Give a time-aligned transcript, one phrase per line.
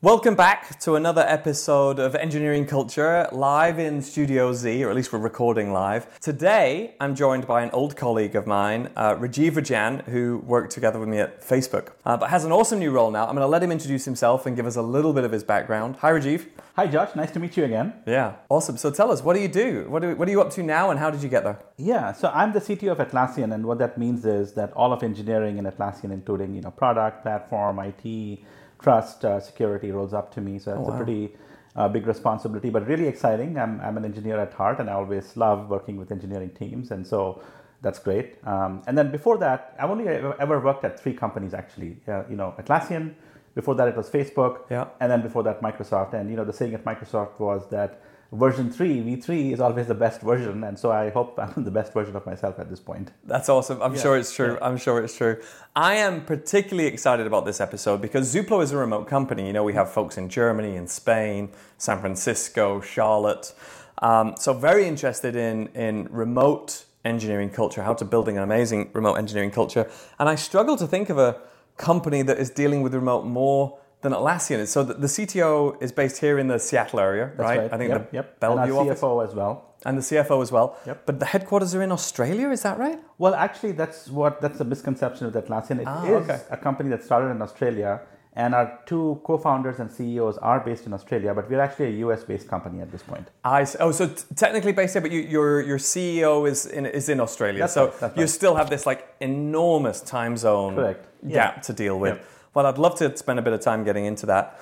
[0.00, 5.12] Welcome back to another episode of Engineering Culture live in Studio Z, or at least
[5.12, 6.20] we're recording live.
[6.20, 11.00] Today, I'm joined by an old colleague of mine, uh, Rajeev Rajan, who worked together
[11.00, 13.26] with me at Facebook, uh, but has an awesome new role now.
[13.26, 15.42] I'm going to let him introduce himself and give us a little bit of his
[15.42, 15.96] background.
[15.96, 16.46] Hi, Rajeev.
[16.76, 17.16] Hi, Josh.
[17.16, 17.92] Nice to meet you again.
[18.06, 18.76] Yeah, awesome.
[18.76, 19.86] So tell us, what do you do?
[19.88, 21.58] What, do, what are you up to now, and how did you get there?
[21.76, 25.02] Yeah, so I'm the CTO of Atlassian, and what that means is that all of
[25.02, 28.38] engineering in Atlassian, including you know product, platform, IT,
[28.80, 30.58] trust, uh, security, rolls up to me.
[30.58, 30.94] So that's oh, wow.
[30.94, 31.34] a pretty
[31.76, 33.58] uh, big responsibility, but really exciting.
[33.58, 37.06] I'm I'm an engineer at heart, and I always love working with engineering teams, and
[37.06, 37.42] so
[37.82, 38.36] that's great.
[38.44, 42.00] Um, and then before that, I've only ever worked at three companies actually.
[42.08, 43.14] Uh, you know, Atlassian.
[43.54, 44.70] Before that, it was Facebook.
[44.70, 44.86] Yeah.
[45.00, 46.14] And then before that, Microsoft.
[46.14, 49.94] And you know, the saying at Microsoft was that version 3 v3 is always the
[49.94, 53.10] best version and so i hope i'm the best version of myself at this point.
[53.24, 53.80] That's awesome.
[53.80, 54.02] I'm yeah.
[54.02, 54.54] sure it's true.
[54.54, 54.66] yeah.
[54.66, 55.40] i'm sure it's true.
[55.74, 59.46] I am particularly excited about this episode because zuplo is a remote company.
[59.46, 63.54] You know we have folks in germany in spain san francisco charlotte.
[64.00, 69.14] Um, so very interested in in remote engineering culture how to building an amazing remote
[69.14, 69.90] engineering culture.
[70.18, 71.40] And i struggle to think of a
[71.78, 74.70] company that is dealing with remote more than Atlassian is.
[74.70, 77.58] So the, the, CTO is based here in the Seattle area, right?
[77.58, 77.72] right?
[77.72, 78.40] I think yep, the yep.
[78.40, 79.30] Bellevue and our CFO office.
[79.30, 79.64] as well.
[79.84, 80.76] And the CFO as well.
[80.86, 81.06] Yep.
[81.06, 82.98] But the headquarters are in Australia, is that right?
[83.18, 85.80] Well, actually, that's what that's a misconception of Atlassian.
[85.80, 86.40] It ah, is okay.
[86.50, 88.00] a company that started in Australia,
[88.34, 92.48] and our two co-founders and CEOs are based in Australia, but we're actually a US-based
[92.48, 93.28] company at this point.
[93.44, 97.08] I oh, so t- technically based here, but you, your your CEO is in is
[97.08, 98.30] in Australia, that's so right, you right.
[98.30, 101.04] still have this like enormous time zone Correct.
[101.28, 101.62] gap yeah.
[101.62, 102.16] to deal with.
[102.16, 102.26] Yep.
[102.58, 104.58] Well, I'd love to spend a bit of time getting into that.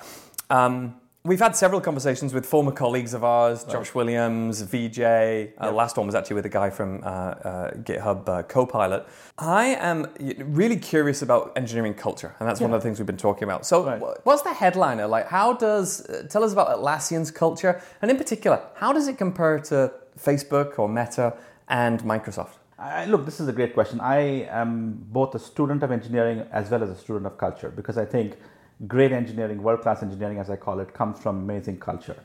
[0.51, 3.71] Um, we've had several conversations with former colleagues of ours, right.
[3.71, 4.99] Josh Williams, VJ.
[4.99, 5.73] Uh, yep.
[5.73, 9.07] last one was actually with a guy from uh, uh, GitHub uh, Copilot.
[9.39, 12.67] I am really curious about engineering culture, and that's yeah.
[12.67, 13.65] one of the things we've been talking about.
[13.65, 13.99] So, right.
[14.25, 15.07] what's the headliner?
[15.07, 19.17] Like, how does uh, tell us about Atlassian's culture, and in particular, how does it
[19.17, 21.35] compare to Facebook or Meta
[21.67, 22.57] and Microsoft?
[22.79, 23.99] I, look, this is a great question.
[23.99, 27.97] I am both a student of engineering as well as a student of culture because
[27.97, 28.37] I think
[28.87, 32.17] great engineering, world class engineering, as I call it, comes from amazing culture.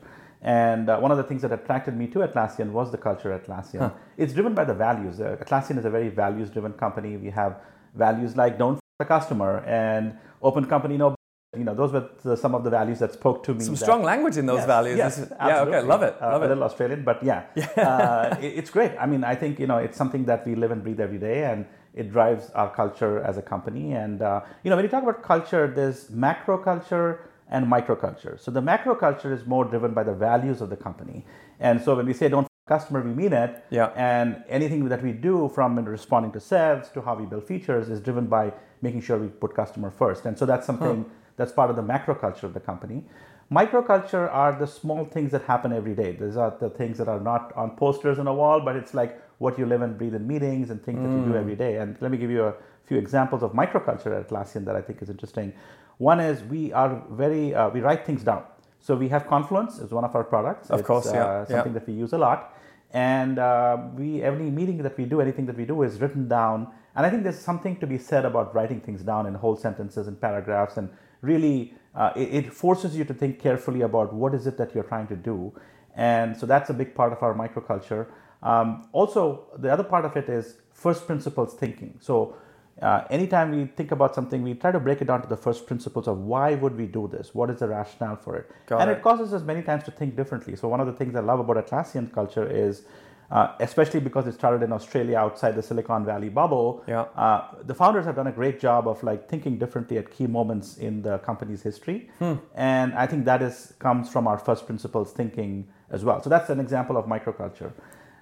[0.43, 3.47] And uh, one of the things that attracted me to Atlassian was the culture at
[3.47, 3.79] Atlassian.
[3.79, 3.91] Huh.
[4.17, 5.19] It's driven by the values.
[5.19, 7.17] Uh, Atlassian is a very values driven company.
[7.17, 7.57] We have
[7.95, 11.15] values like don't f- the customer and open company, no
[11.55, 13.63] you know, those were the, some of the values that spoke to me.
[13.63, 14.97] Some that, strong language in those yes, values.
[14.97, 16.15] Yes, is, yeah, okay, love it.
[16.21, 17.45] Uh, love a little Australian, but yeah,
[17.77, 18.91] uh, it, it's great.
[18.99, 21.45] I mean, I think you know, it's something that we live and breathe every day,
[21.45, 23.93] and it drives our culture as a company.
[23.93, 28.37] And uh, you know, when you talk about culture, there's macro culture and micro culture.
[28.39, 31.25] So the macro culture is more driven by the values of the company.
[31.59, 33.63] And so when we say don't customer, we mean it.
[33.69, 33.91] Yeah.
[33.95, 37.99] And anything that we do from responding to sales to how we build features is
[37.99, 40.25] driven by making sure we put customer first.
[40.25, 41.05] And so that's something.
[41.35, 43.03] That's part of the macro culture of the company.
[43.51, 46.13] Microculture are the small things that happen every day.
[46.13, 49.21] These are the things that are not on posters on a wall, but it's like
[49.37, 51.03] what you live and breathe in meetings and things mm.
[51.03, 51.39] that you do mm.
[51.39, 51.77] every day.
[51.77, 52.53] And let me give you a
[52.85, 55.53] few examples of microculture at Atlassian that I think is interesting.
[55.97, 58.43] One is we are very uh, we write things down.
[58.79, 60.69] So we have Confluence as one of our products.
[60.69, 61.79] Of it's, course, yeah, uh, something yeah.
[61.79, 62.57] that we use a lot.
[62.91, 66.67] And uh, we every meeting that we do, anything that we do is written down.
[66.95, 70.07] And I think there's something to be said about writing things down in whole sentences
[70.07, 70.89] and paragraphs and
[71.23, 74.83] really uh, it, it, forces you to think carefully about what is it that you're
[74.83, 75.53] trying to do.
[75.95, 78.07] And so that's a big part of our microculture.
[78.41, 81.97] Um, also the other part of it is first principles thinking.
[82.01, 82.35] So
[82.81, 85.67] uh, anytime we think about something we try to break it down to the first
[85.67, 87.33] principles of why would we do this?
[87.33, 88.49] What is the rationale for it?
[88.65, 88.97] Got and it.
[88.97, 89.03] it.
[89.03, 90.55] causes us many times to think differently.
[90.55, 92.83] So one of the things i love about atlassian culture is
[93.31, 96.83] uh, especially because it started in Australia outside the Silicon Valley bubble.
[96.87, 97.01] Yeah.
[97.15, 100.77] Uh, the founders have done a great job of like thinking differently at key moments
[100.77, 102.35] in the company's history, hmm.
[102.55, 106.21] and I think that is comes from our first principles thinking as well.
[106.21, 107.71] So that's an example of microculture.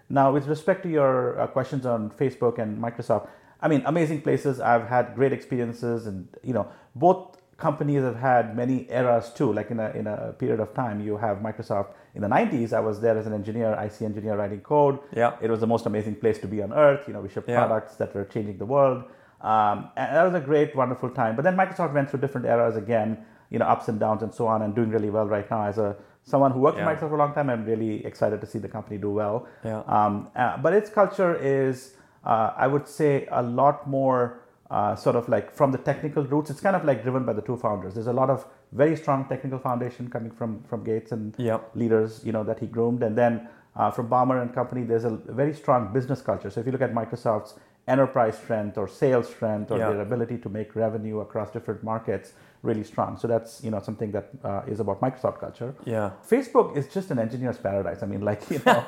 [0.10, 3.30] Now, with respect to your uh, questions on Facebook and Microsoft,
[3.62, 4.60] I mean, amazing places.
[4.60, 9.54] I've had great experiences, and you know, both companies have had many eras too.
[9.54, 12.80] Like in a in a period of time, you have Microsoft in the 90s, I
[12.80, 15.00] was there as an engineer, IC engineer writing code.
[15.16, 15.38] Yeah.
[15.42, 17.08] It was the most amazing place to be on earth.
[17.08, 17.66] You know, we shipped yeah.
[17.66, 19.04] products that were changing the world.
[19.40, 21.36] Um, and that was a great, wonderful time.
[21.36, 24.46] But then Microsoft went through different eras again, you know, ups and downs and so
[24.46, 25.64] on, and doing really well right now.
[25.66, 26.88] As a someone who worked yeah.
[26.88, 29.48] at Microsoft for a long time, I'm really excited to see the company do well.
[29.64, 29.82] Yeah.
[29.88, 34.41] Um, uh, but its culture is, uh, I would say, a lot more
[34.72, 36.50] uh, sort of like from the technical roots.
[36.50, 37.94] It's kind of like driven by the two founders.
[37.94, 41.70] There's a lot of very strong technical foundation coming from from Gates and yep.
[41.76, 45.18] leaders, you know, that he groomed, and then uh, from Ballmer and company, there's a
[45.42, 46.50] very strong business culture.
[46.50, 47.56] So if you look at Microsoft's
[47.88, 49.90] enterprise strength or sales strength or yeah.
[49.90, 52.34] their ability to make revenue across different markets,
[52.64, 53.18] really strong.
[53.18, 55.74] So that's you know something that uh, is about Microsoft culture.
[55.86, 56.12] Yeah.
[56.30, 58.04] Facebook is just an engineer's paradise.
[58.04, 58.72] I mean, like you know,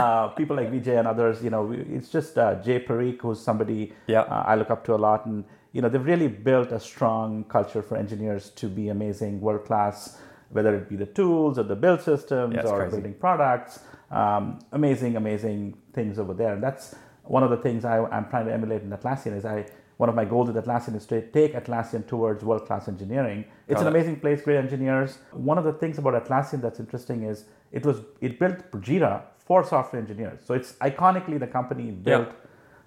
[0.00, 1.42] uh, people like Vijay and others.
[1.42, 4.22] You know, we- it's just uh, Jay Parikh, who's somebody Yeah.
[4.22, 7.44] uh, I look up to a lot, and you know, they've really built a strong
[7.44, 10.18] culture for engineers to be amazing, world class,
[10.50, 12.90] whether it be the tools or the build systems Yeah, or crazy.
[12.96, 13.80] building products.
[14.10, 18.46] Um, amazing, amazing things over there, and that's one of the things I, I'm trying
[18.46, 19.36] to emulate in Atlassian.
[19.36, 19.66] Is I
[20.00, 23.44] one of my goals at Atlassian is to take Atlassian towards world class engineering.
[23.68, 23.96] It's Got an it.
[23.96, 25.18] amazing place, great engineers.
[25.32, 29.62] One of the things about Atlassian that's interesting is it was it built Jira for
[29.62, 30.40] software engineers.
[30.46, 32.30] So it's iconically the company built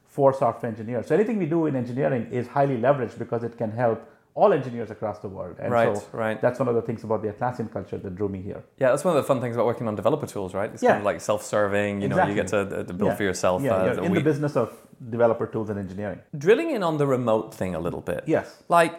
[0.08, 1.06] for software engineers.
[1.06, 4.02] So anything we do in engineering is highly leveraged because it can help
[4.36, 5.58] all engineers across the world.
[5.60, 6.42] And Right, so right.
[6.42, 8.64] that's one of the things about the Atlassian culture that drew me here.
[8.80, 10.72] Yeah, that's one of the fun things about working on developer tools, right?
[10.74, 10.92] It's Yeah.
[10.92, 12.02] kind of like self-serving.
[12.02, 13.16] You know, you get to, uh, to build Yeah.
[13.16, 13.62] for yourself.
[13.62, 14.74] Yeah, uh, in we- the business of
[15.10, 16.20] developer tools and engineering.
[16.38, 18.24] drilling in on the remote thing a little bit.
[18.26, 18.64] Yes.
[18.70, 18.94] Like,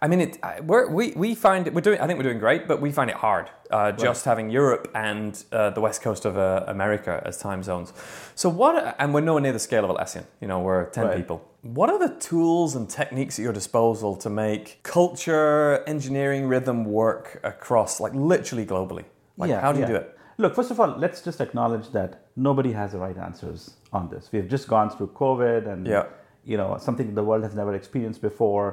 [0.00, 0.38] I mean, it.
[0.64, 1.74] We're, we we find it.
[1.74, 2.00] We're doing.
[2.00, 3.50] I think we're doing great, but we find it hard.
[3.70, 7.92] Uh, just having Europe and uh, the west coast of uh, America as time zones.
[8.34, 8.96] So what?
[8.98, 10.24] And we're nowhere near the scale of Atlassian.
[10.40, 11.16] You know, we're ten Right.
[11.16, 11.38] people.
[11.62, 17.40] What are the tools and techniques at your disposal to make culture, engineering, rhythm work
[17.44, 19.04] across, like literally globally?
[19.36, 20.16] Like, how do you do it?
[20.38, 24.30] Look, first of all, let's just acknowledge that nobody has the right answers on this.
[24.32, 26.04] We've just gone through COVID and Yeah.
[26.44, 28.66] you know something the world has never experienced before,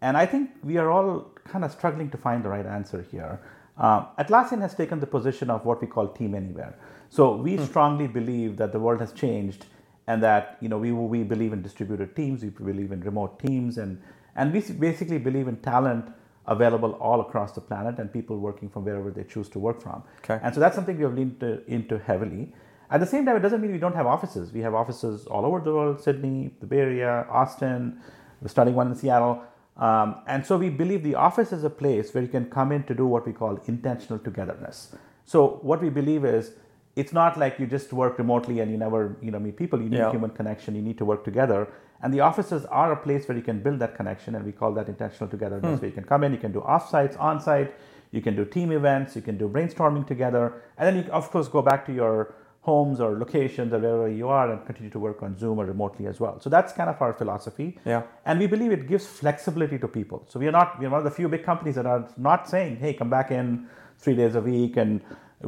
[0.00, 3.40] and I think we are all kind of struggling to find the right answer here.
[3.76, 6.76] Um, Atlassian has taken the position of what we call Team Anywhere.
[7.10, 9.66] So we strongly believe that the world has changed,
[10.06, 13.78] and that you know we we believe in distributed teams, we believe in remote teams,
[13.78, 14.00] and
[14.36, 16.12] and we basically believe in talent
[16.46, 20.02] available all across the planet and people working from wherever they choose to work from.
[20.24, 20.40] Okay.
[20.42, 22.54] And so that's something we have leaned to, into heavily.
[22.90, 24.50] At the same time, it doesn't mean we don't have offices.
[24.50, 28.00] We have offices all over the world Sydney, the Bay Area, Austin.
[28.40, 29.42] We're starting one in Seattle.
[29.78, 32.82] Um, and so we believe the office is a place where you can come in
[32.84, 34.94] to do what we call intentional togetherness.
[35.24, 36.52] So what we believe is
[36.96, 39.80] it's not like you just work remotely and you never you know meet people.
[39.80, 40.10] You need Yeah.
[40.10, 40.74] human connection.
[40.74, 41.68] You need to work together.
[42.02, 44.72] And the offices are a place where you can build that connection, and we call
[44.74, 45.80] that intentional togetherness.
[45.80, 47.72] Where you can come in, you can do off-sites, on-site,
[48.12, 50.44] you can do team events, you can do brainstorming together,
[50.76, 52.34] and then you of course go back to your
[52.68, 56.06] homes or locations or wherever you are and continue to work on Zoom or remotely
[56.12, 56.34] as well.
[56.44, 57.68] So that's kind of our philosophy.
[57.92, 58.02] Yeah.
[58.26, 60.18] And we believe it gives flexibility to people.
[60.30, 62.48] So we are not we are one of the few big companies that are not
[62.54, 63.66] saying, hey, come back in
[64.02, 64.92] three days a week and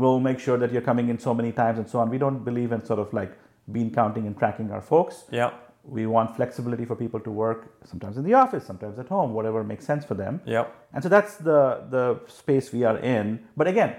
[0.03, 2.11] we'll make sure that you're coming in so many times and so on.
[2.17, 3.33] We don't believe in sort of like
[3.75, 5.25] bean counting and tracking our folks.
[5.31, 5.51] Yeah.
[5.99, 9.65] We want flexibility for people to work sometimes in the office, sometimes at home, whatever
[9.73, 10.41] makes sense for them.
[10.57, 10.67] Yep.
[10.95, 11.61] And so that's the
[11.97, 12.05] the
[12.41, 13.27] space we are in.
[13.61, 13.91] But again,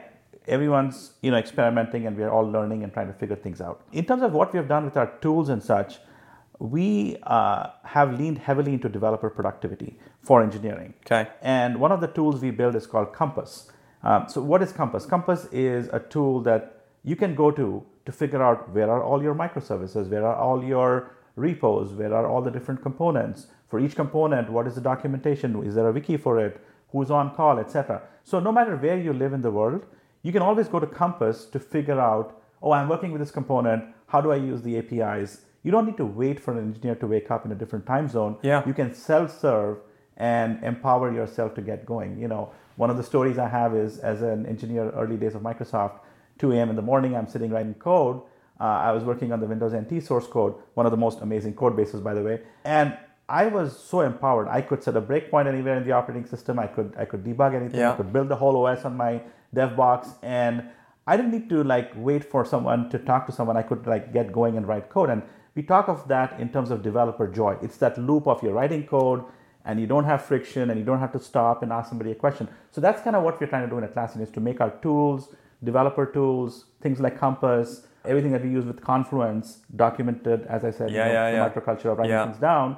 [0.48, 3.82] everyone's you know experimenting and we are all learning and trying to figure things out.
[3.92, 6.00] In terms of what we have done with our tools and such,
[6.60, 10.94] we uh, have leaned heavily into developer productivity for engineering.
[11.06, 11.30] Okay.
[11.42, 13.72] And one of the tools we build is called Compass.
[14.04, 15.06] Um, so what is Compass?
[15.06, 19.22] Compass is a tool that you can go to to figure out where are all
[19.22, 23.48] your microservices, where are all your repos, where are all the different components.
[23.70, 25.64] For each component, what is the documentation?
[25.64, 26.60] Is there a wiki for it?
[26.92, 28.02] Who's on call, etc.
[28.24, 29.86] So no matter where you live in the world,
[30.24, 33.84] you can always go to Compass to figure out, oh, I'm working with this component.
[34.08, 35.42] How do I use the APIs?
[35.64, 38.08] You don't need to wait for an engineer to wake up in a different time
[38.08, 38.38] zone.
[38.42, 38.64] Yeah.
[38.66, 39.78] You can self-serve
[40.18, 42.20] and empower yourself to get going.
[42.20, 45.42] You know, one of the stories I have is as an engineer, early days of
[45.42, 46.00] Microsoft,
[46.40, 46.70] 2 a.m.
[46.70, 48.22] in the morning, I'm sitting writing code.
[48.60, 51.56] Uh, I was working on the Windows NT source code, one of the most amazing
[51.56, 52.42] code bases, by the way.
[52.64, 54.48] And I was so empowered.
[54.48, 56.60] I could set a breakpoint anywhere in the operating system.
[56.60, 57.80] I could I could debug anything.
[57.80, 57.94] Yeah.
[57.94, 59.22] I could build the whole OS on my
[59.54, 60.64] dev box, and
[61.08, 63.58] I didn't need to like wait for someone to talk to someone.
[63.58, 65.10] I could like get going and write code.
[65.10, 65.24] And
[65.56, 67.58] we talk of that in terms of developer joy.
[67.62, 69.24] It's that loop of you're writing code
[69.66, 72.16] and you don't have friction and you don't have to stop and ask somebody a
[72.16, 72.48] question.
[72.72, 74.72] So that's kind of what we're trying to do in Atlassian is to make our
[74.82, 80.72] tools, developer tools, things like Compass, everything that we use with Confluence, documented, as I
[80.72, 81.50] said, Yeah, you know, yeah, the yeah.
[81.50, 82.26] microculture of writing Yeah.
[82.26, 82.78] things down.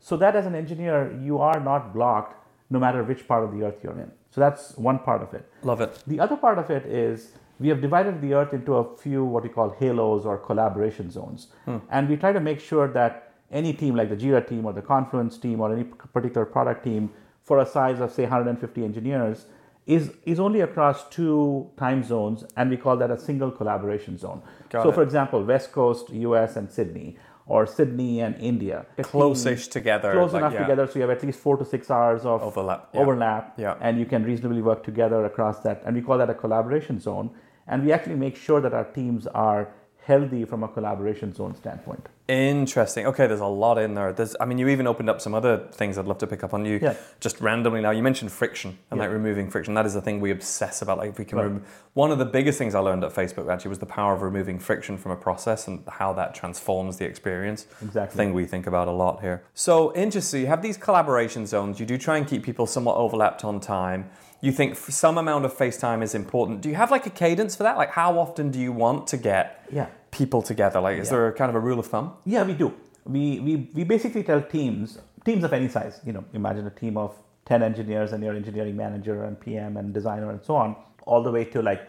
[0.00, 2.36] So that as an engineer, you are not blocked
[2.70, 4.10] no matter which part of the earth you're in.
[4.34, 5.48] So that's one part of it.
[5.62, 6.02] Love it.
[6.08, 9.44] The other part of it is we have divided the earth into a few what
[9.44, 11.46] we call halos or collaboration zones.
[11.66, 11.76] Hmm.
[11.88, 14.82] And we try to make sure that any team like the Jira team or the
[14.82, 17.10] Confluence team or any particular product team
[17.44, 19.46] for a size of say 150 engineers
[19.86, 24.42] is, is only across two time zones and we call that a single collaboration zone.
[24.70, 24.94] Got so it.
[24.96, 28.86] for example, West Coast, US and Sydney or Sydney and India.
[29.02, 30.12] Close-ish together.
[30.12, 30.60] Close like, enough yeah.
[30.60, 33.00] together so you have at least four to six hours of Overlap, yeah.
[33.00, 33.76] overlap Yeah.
[33.80, 37.30] and you can reasonably work together across that and we call that a collaboration zone
[37.66, 39.72] and we actually make sure that our teams are
[40.06, 42.08] healthy from a collaboration zone standpoint.
[42.28, 43.06] Interesting.
[43.06, 44.12] Okay, there's a lot in there.
[44.12, 46.52] There's, I mean, you even opened up some other things I'd love to pick up
[46.54, 46.78] on you.
[46.82, 46.94] Yeah.
[47.20, 49.04] Just randomly now, you mentioned friction and Yeah.
[49.04, 49.74] like removing friction.
[49.74, 50.98] That is the thing we obsess about.
[50.98, 51.44] Like, if we can, Right.
[51.44, 54.22] rem- one of the biggest things I learned at Facebook actually was the power of
[54.22, 57.66] removing friction from a process and how that transforms the experience.
[57.82, 58.16] Exactly.
[58.16, 59.42] Thing we think about a lot here.
[59.54, 60.40] So interesting.
[60.42, 61.78] You have these collaboration zones.
[61.80, 64.10] You do try and keep people somewhat overlapped on time.
[64.44, 66.60] You think some amount of FaceTime is important.
[66.60, 67.78] Do you have like a cadence for that?
[67.78, 69.86] Like, how often do you want to get Yeah.
[70.10, 70.80] people together?
[70.82, 71.12] Like, is Yeah.
[71.16, 72.12] there a kind of a rule of thumb?
[72.26, 72.74] Yeah, we do.
[73.06, 76.98] We, we, we basically tell teams, teams of any size, you know, imagine a team
[76.98, 77.10] of
[77.46, 81.30] 10 engineers and your engineering manager and PM and designer and so on, all the
[81.30, 81.80] way to like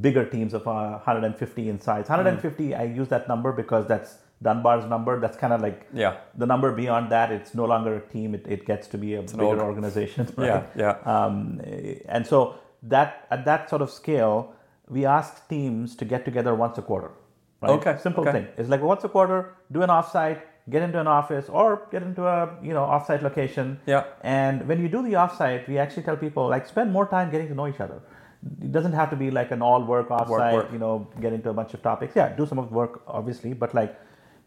[0.00, 2.08] bigger teams of uh, 150 in size.
[2.08, 5.20] 150, I use that number because that's Dunbar's number.
[5.20, 6.16] That's kind of like Yeah.
[6.36, 8.34] the number beyond that, it's no longer a team.
[8.34, 9.58] It, it gets to be a bigger org.
[9.60, 10.28] organization.
[10.38, 10.66] Yeah, right?
[10.76, 10.96] yeah.
[11.04, 14.54] Um, eh, and so that at that sort of scale,
[14.88, 17.10] we ask teams to get together once a quarter.
[17.60, 17.72] Right?
[17.72, 18.32] Okay, Simple okay.
[18.32, 18.46] thing.
[18.56, 22.26] It's like once a quarter, do an offsite, get into an office, or get into
[22.26, 23.78] a you know offsite location.
[23.86, 24.04] Yeah.
[24.22, 27.48] And when you do the offsite, we actually tell people like spend more time getting
[27.48, 28.00] to know each other.
[28.62, 30.54] It doesn't have to be like an all work offsite.
[30.54, 30.72] work.
[30.72, 32.16] You know, get into a bunch of topics.
[32.16, 33.94] Yeah, do some of the work obviously, but like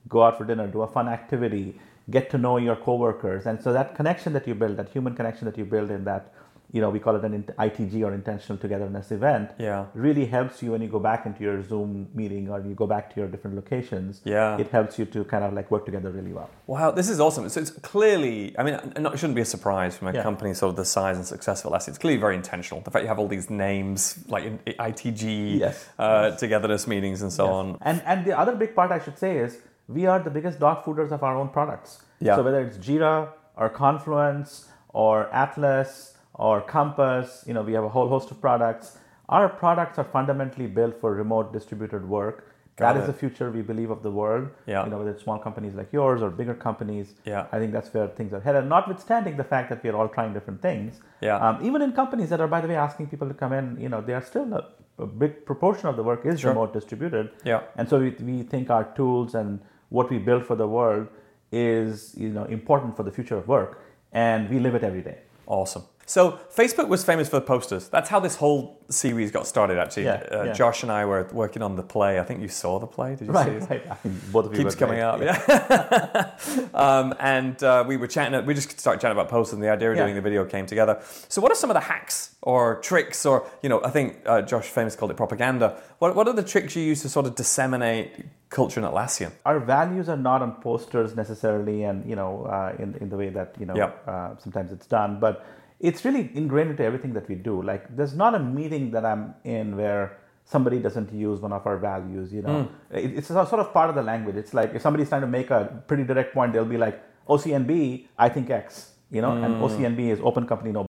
[0.08, 1.80] go out for dinner, do a fun activity,
[2.10, 5.46] get to know your coworkers, and so that connection that you build, that human connection
[5.46, 6.34] that you build in that,
[6.74, 9.52] you know, we call it an ITG or intentional togetherness event.
[9.60, 9.86] Yeah.
[9.94, 13.14] Really helps you when you go back into your Zoom meeting or you go back
[13.14, 14.22] to your different locations.
[14.26, 14.58] Yeah.
[14.58, 16.50] It helps you to kind of like work together really well.
[16.66, 17.48] Wow, this is awesome.
[17.50, 20.24] So it's clearly, I mean, it shouldn't be a surprise from a Yeah.
[20.24, 21.74] company sort of the size and success of.
[21.88, 22.82] It's clearly very intentional.
[22.82, 25.88] The fact you have all these names like in ITG, Yes.
[26.00, 27.78] Uh, togetherness meetings, and so on.
[27.82, 30.84] And and the other big part I should say is we are the biggest dog
[30.84, 32.04] fooders of our own products.
[32.20, 32.36] Yeah.
[32.36, 37.90] So whether it's Jira or Confluence or Atlas or Compass, you know, we have a
[37.90, 38.98] whole host of products.
[39.30, 42.50] Our products are fundamentally built for remote distributed work.
[42.76, 43.12] Got That is it.
[43.14, 44.50] the future we believe of the world.
[44.66, 44.84] Yeah.
[44.84, 47.14] You know, whether it's small companies like yours or bigger companies.
[47.24, 47.46] Yeah.
[47.52, 48.66] I think that's where things are headed.
[48.66, 51.00] Notwithstanding the fact that we are all trying different things.
[51.22, 51.38] Yeah.
[51.38, 53.90] Um, even in companies that are, by the way, asking people to come in, you
[53.90, 56.50] know, they are still a, a big proportion of the work is Sure.
[56.50, 57.30] remote distributed.
[57.44, 57.62] Yeah.
[57.78, 59.60] And so we, we think our tools and
[59.94, 61.08] what we build for the world
[61.52, 63.80] is you know important for the future of work,
[64.12, 65.20] and we live it every day.
[65.46, 65.84] Awesome.
[66.06, 67.88] So Facebook was famous for posters.
[67.88, 69.78] That's how this whole series got started.
[69.78, 70.54] Actually, Yeah, uh, yeah.
[70.54, 72.20] Josh and I were working on the play.
[72.20, 73.16] I think you saw the play.
[73.16, 73.60] Did you see it?
[73.62, 73.84] Right, right.
[73.92, 75.04] I mean, you keeps coming great.
[75.04, 75.22] up.
[75.22, 76.70] Yeah.
[76.74, 78.46] um, and uh, we were chatting.
[78.46, 80.04] We just started chatting about posts, and the idea of Yeah.
[80.04, 81.00] doing the video came together.
[81.30, 84.42] So, what are some of the hacks or tricks, or you know, I think uh,
[84.42, 85.78] Josh famous called it propaganda.
[86.00, 89.32] What What are the tricks you use to sort of disseminate culture in Atlassian?
[89.46, 93.30] Our values are not on posters necessarily, and you know, uh, in in the way
[93.30, 93.92] that you know Yeah.
[94.12, 95.46] uh, sometimes it's done, but
[95.84, 97.62] it's really ingrained into everything that we do.
[97.62, 101.78] Like, there's not a meeting that I'm in where somebody doesn't use one of our
[101.78, 102.34] values.
[102.34, 102.96] You know, hmm.
[102.96, 104.38] it, it's a sort of part of the language.
[104.38, 108.08] It's like if somebody's trying to make a pretty direct point, they'll be like, "OCNB,
[108.18, 109.64] I think X." You know, and hmm.
[109.64, 110.88] OCNB is Open Company No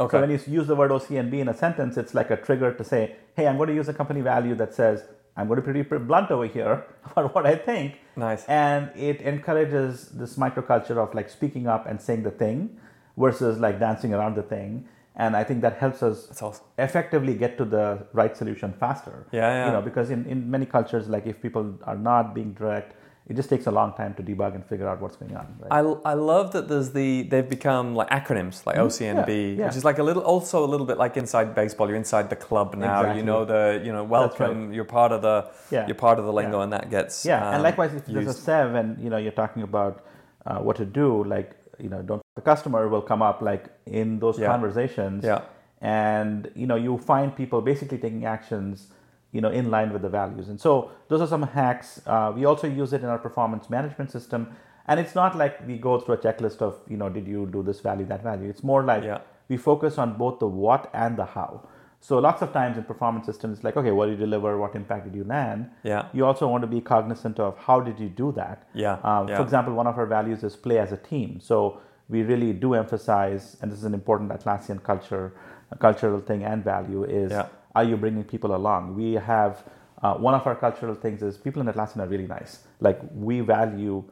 [0.00, 0.16] Okay.
[0.16, 2.84] So when you use the word OCNB in a sentence, it's like a trigger to
[2.84, 5.04] say, hey, I'm going to use a company value that says,
[5.36, 7.98] I'm going to be pretty blunt over here about what I think.
[8.16, 8.44] Nice.
[8.46, 12.76] And it encourages this microculture of like speaking up and saying the thing
[13.16, 14.86] versus like dancing around the thing.
[15.16, 16.64] And I think that helps us awesome.
[16.76, 19.26] effectively get to the right solution faster.
[19.30, 19.66] Yeah, yeah.
[19.66, 22.96] You know, because in, in many cultures, like if people are not being direct,
[23.28, 25.46] it just takes a long time to debug and figure out what's going on.
[25.60, 25.70] Right?
[25.72, 29.60] I, I love that there's the they've become like acronyms like OCNB, Mm-hmm.
[29.60, 29.66] yeah.
[29.66, 31.86] which is like a little also a little bit like inside baseball.
[31.88, 33.14] You're inside the club now.
[33.14, 34.72] You know the you know welcome.
[34.74, 35.86] You're part of the Yeah.
[35.86, 36.64] you're part of the lingo, Yeah.
[36.64, 38.42] and that gets Yeah, and um, likewise, if there's a used.
[38.42, 40.04] sev and you know you're talking about
[40.44, 44.18] uh, what to do, like you know, don't the customer will come up like in
[44.18, 44.48] those Yeah.
[44.48, 45.42] conversations, Yeah.
[45.80, 48.88] and you know you find people basically taking actions,
[49.32, 52.00] you know, in line with the values, and so those are some hacks.
[52.06, 54.48] Uh, we also use it in our performance management system,
[54.88, 57.62] and it's not like we go through a checklist of you know did you do
[57.62, 58.48] this value that value.
[58.48, 59.18] It's more like Yeah.
[59.48, 61.60] we focus on both the what and the how.
[62.04, 64.58] So lots of times in performance systems, it's like okay, what did you deliver?
[64.58, 65.70] What impact did you land?
[65.84, 66.08] Yeah.
[66.12, 68.68] You also want to be cognizant of how did you do that.
[68.74, 69.38] Yeah, Um, yeah.
[69.38, 71.40] For example, one of our values is play as a team.
[71.40, 71.80] So
[72.10, 75.32] we really do emphasize, and this is an important Atlassian culture,
[75.70, 77.46] a cultural thing and value is: Yeah.
[77.74, 78.94] are you bringing people along?
[79.02, 79.64] We have
[80.02, 82.52] uh, one of our cultural things is people in Atlassian are really nice.
[82.80, 84.04] Like we value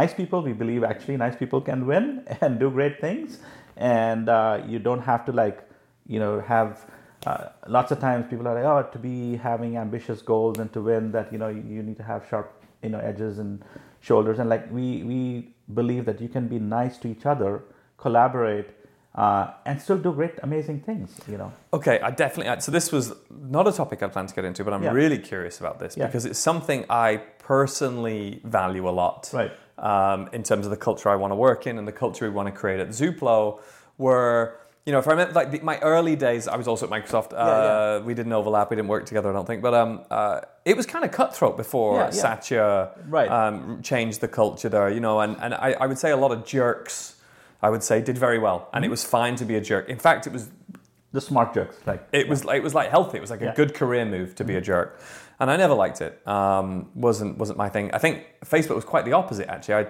[0.00, 0.42] nice people.
[0.42, 3.38] We believe actually nice people can win and do great things,
[3.76, 5.58] and uh, you don't have to like
[6.08, 6.84] you know have
[7.26, 10.80] uh, lots of times people are like oh to be having ambitious goals and to
[10.80, 13.62] win that you know you, you need to have sharp you know edges and
[14.00, 17.62] shoulders and like we we believe that you can be nice to each other
[17.96, 18.70] collaborate
[19.14, 21.18] uh, and still do great, amazing things.
[21.26, 21.52] You know.
[21.72, 22.60] Okay, I definitely.
[22.60, 24.92] So this was not a topic I planned to get into, but I'm Yeah.
[24.92, 26.06] really curious about this Yeah.
[26.06, 29.28] because it's something I personally value a lot.
[29.32, 29.50] Right.
[29.78, 32.34] Um, in terms of the culture I want to work in and the culture we
[32.34, 33.60] want to create at Zuplo,
[33.96, 34.56] where
[34.88, 37.30] you know, if I remember, like the, my early days, I was also at Microsoft.
[37.34, 38.06] Uh, yeah.
[38.08, 38.70] We didn't overlap.
[38.70, 39.28] We didn't work together.
[39.28, 42.10] I don't think, but um, uh, it was kind of cutthroat before Yeah, yeah.
[42.24, 43.30] Satya Right.
[43.38, 44.88] um, changed the culture there.
[44.96, 47.16] You know, and and I, I would say a lot of jerks.
[47.66, 48.84] I would say did very well, and Mm-hmm.
[48.88, 49.84] it was fine to be a jerk.
[49.90, 50.48] In fact, it was
[51.12, 51.76] The smart jerks.
[51.90, 53.18] like it was like it was like healthy.
[53.18, 53.50] It was like a Yeah.
[53.52, 53.62] Mm-hmm.
[53.62, 54.88] good career move to be a jerk,
[55.40, 56.12] and I never liked it.
[56.26, 57.90] Um, wasn't wasn't my thing.
[57.92, 58.16] I think
[58.54, 59.48] Facebook was quite the opposite.
[59.54, 59.86] Actually, I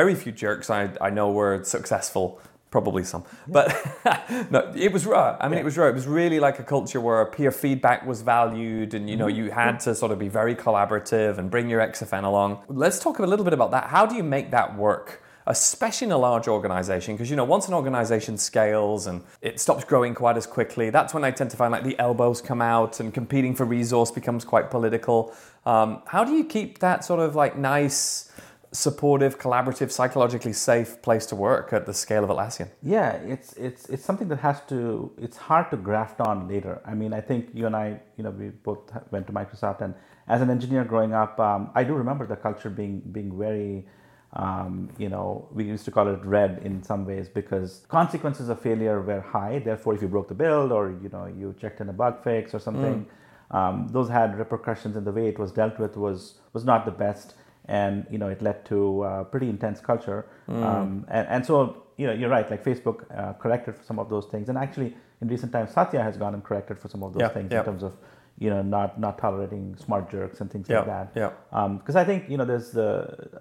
[0.00, 2.40] very few jerks I I know were successful.
[2.70, 3.72] Probably some, but
[4.50, 5.36] no, it was raw.
[5.40, 5.86] I mean, it was raw.
[5.86, 9.36] It was really like a culture where peer feedback was valued, and you know, Mm-hmm.
[9.44, 12.62] you had to sort of be very collaborative and bring your XFN along.
[12.68, 13.84] Let's talk a little bit about that.
[13.84, 15.22] How do you make that work?
[15.48, 19.84] especially in a large organization, because you know once an organization scales and it stops
[19.84, 22.98] growing quite as quickly, that's when I tend to find like the elbows come out
[22.98, 25.32] and competing for resource becomes quite political.
[25.64, 28.32] Um, how do you keep that sort of like nice,
[28.76, 32.68] supportive, collaborative, psychologically safe place to work at the scale of Atlassian?
[32.82, 35.10] Yeah, it's it's it's something that has to.
[35.16, 36.80] It's hard to graft on later.
[36.84, 39.94] I mean, I think you and I, you know, we both went to Microsoft, and
[40.28, 43.86] as an engineer growing up, um, I do remember the culture being being very.
[44.32, 48.60] Um, you know, we used to call it red in some ways because consequences of
[48.60, 49.60] failure were high.
[49.60, 52.52] Therefore, if you broke the build or you know you checked in a bug fix
[52.52, 53.06] or something,
[53.52, 56.96] um, those had repercussions, and the way it was dealt with was was not the
[57.06, 57.34] best
[57.68, 62.06] and you know it led to uh, pretty intense culture um, and, and so you
[62.06, 65.28] know you're right like facebook uh, corrected for some of those things and actually in
[65.28, 67.58] recent times satya has gone and corrected for some of those Yeah, things yeah.
[67.60, 67.96] in terms of
[68.38, 71.68] you know not not tolerating smart jerks and things Yeah, like that yeah.
[71.78, 72.90] because i think you know there's the,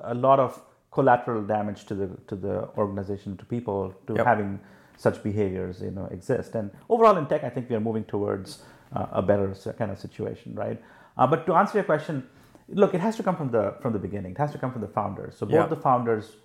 [0.01, 0.59] a lot of
[0.91, 4.25] collateral damage to the to the organization to people to Yep.
[4.25, 4.59] having
[4.97, 8.63] such behaviors you know exist and overall in tech i think we are moving towards
[8.95, 10.81] uh, a better kind of situation right
[11.17, 12.23] uh, but to answer your question
[12.69, 14.81] look it has to come from the from the beginning it has to come from
[14.81, 15.67] the founders so both Yeah.
[15.67, 16.35] the founders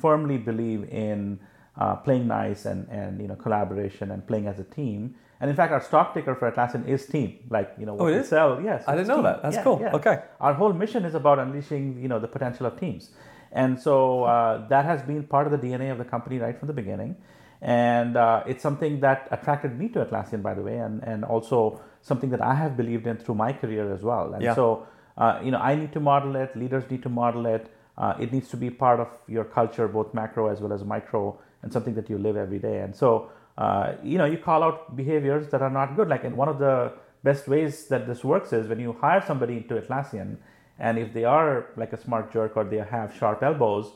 [0.00, 1.38] firmly believe in
[1.76, 5.54] uh, playing nice and and you know collaboration and playing as a team and in
[5.56, 8.28] fact our stock ticker for Atlassian is team like you know what Oh, we is?
[8.28, 9.24] sell yes I didn't know team.
[9.24, 9.42] that.
[9.42, 9.78] That's Yeah, cool.
[9.80, 9.94] yeah.
[9.98, 10.16] Okay.
[10.40, 13.10] our whole mission is about unleashing you know the potential of teams
[13.52, 16.66] and so uh, that has been part of the dna of the company right from
[16.66, 17.16] the beginning
[17.62, 21.80] and uh, it's something that attracted me to atlassian by the way and, and also
[22.02, 24.54] something that i have believed in through my career as well and Yeah.
[24.54, 24.86] so
[25.18, 27.70] uh, you know i need to model it leaders need to model it.
[27.98, 31.36] Uh, it needs to be part of your culture both macro as well as micro
[31.62, 32.78] and something that you live every day.
[32.78, 33.28] And so
[33.64, 36.08] uh, you know you call out behaviors that are not good.
[36.08, 36.92] Like and one of the
[37.24, 40.36] best ways that this works is when you hire somebody into atlassian
[40.78, 43.90] and if they are like a smart jerk or they have sharp elbows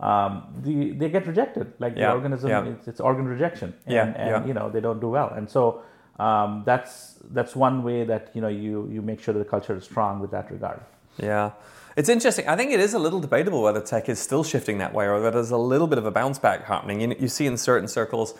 [0.00, 1.72] um, the, they get rejected.
[1.78, 2.64] Like the organism yeah.
[2.64, 3.74] it's, it's organ rejection.
[3.86, 4.46] And, Yeah, and yeah.
[4.46, 5.30] you know they don't do well.
[5.34, 5.82] And so
[6.18, 9.76] um, that's that's one way that you know you you make sure that the culture
[9.76, 10.80] is strong with that regard
[11.18, 11.50] Yeah.
[11.96, 12.46] It's interesting.
[12.46, 15.14] I think it is a little debatable whether tech is still shifting that way or
[15.14, 17.00] whether there's a little bit of a bounce back happening.
[17.00, 18.34] You, you see in certain circles,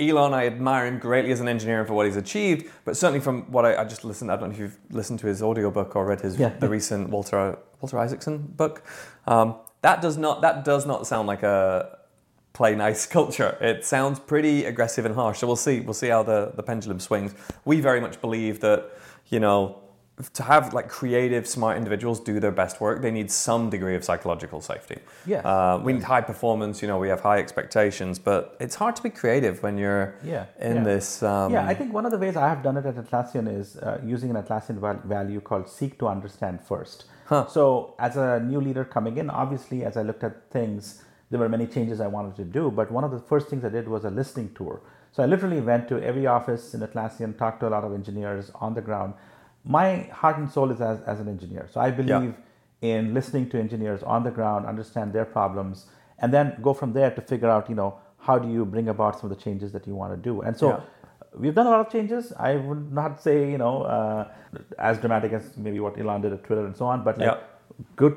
[0.00, 3.20] Elon, I admire him greatly as an engineer and for what he's achieved, but certainly
[3.20, 5.94] from what I, I just listened, I don't know if you've listened to his audiobook
[5.94, 6.52] or read his Yeah.
[6.58, 8.82] the recent Walter Walter Isaacson book.
[9.26, 11.98] Um, that does not that does not sound like a
[12.52, 13.56] play nice culture.
[13.60, 15.38] It sounds pretty aggressive and harsh.
[15.38, 15.80] So we'll see.
[15.80, 17.34] We'll see how the, the pendulum swings.
[17.64, 18.90] We very much believe that,
[19.28, 19.78] you know,
[20.34, 24.04] to have like creative, smart individuals do their best work, they need some degree of
[24.04, 24.98] psychological safety.
[25.26, 25.38] Yeah.
[25.40, 26.82] Uh, we need high performance.
[26.82, 30.44] You know, we have high expectations, but it's hard to be creative when you're Yeah,
[30.60, 30.84] in yeah.
[30.84, 31.22] this.
[31.22, 33.78] Um, yeah, I think one of the ways I have done it at Atlassian is
[33.78, 37.06] uh, using an Atlassian val- value called seek to understand first.
[37.48, 41.48] So, as a new leader coming in, obviously, as I looked at things, there were
[41.48, 42.70] many changes I wanted to do.
[42.70, 44.80] But one of the first things I did was a listening tour.
[45.12, 48.50] So, I literally went to every office in Atlassian, talked to a lot of engineers
[48.66, 49.14] on the ground.
[49.64, 49.88] My
[50.20, 51.68] heart and soul is as, as an engineer.
[51.72, 52.34] So, I believe
[52.82, 55.86] in listening to engineers on the ground, understand their problems,
[56.18, 59.18] and then go from there to figure out, you know, how do you bring about
[59.18, 60.42] some of the changes that you want to do.
[60.42, 60.80] And so Yeah.
[61.44, 62.32] we've done a lot of changes.
[62.38, 64.28] I would not say, you know, uh,
[64.78, 67.38] as dramatic as maybe what Elon did at Twitter and so on, but like Yeah.
[67.96, 68.16] good,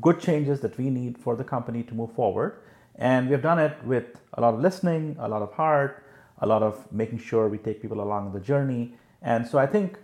[0.00, 2.60] good changes that we need for the company to move forward.
[2.96, 6.04] And we've done it with a lot of listening, a lot of heart,
[6.38, 8.94] a lot of making sure we take people along the journey.
[9.20, 9.98] And so I think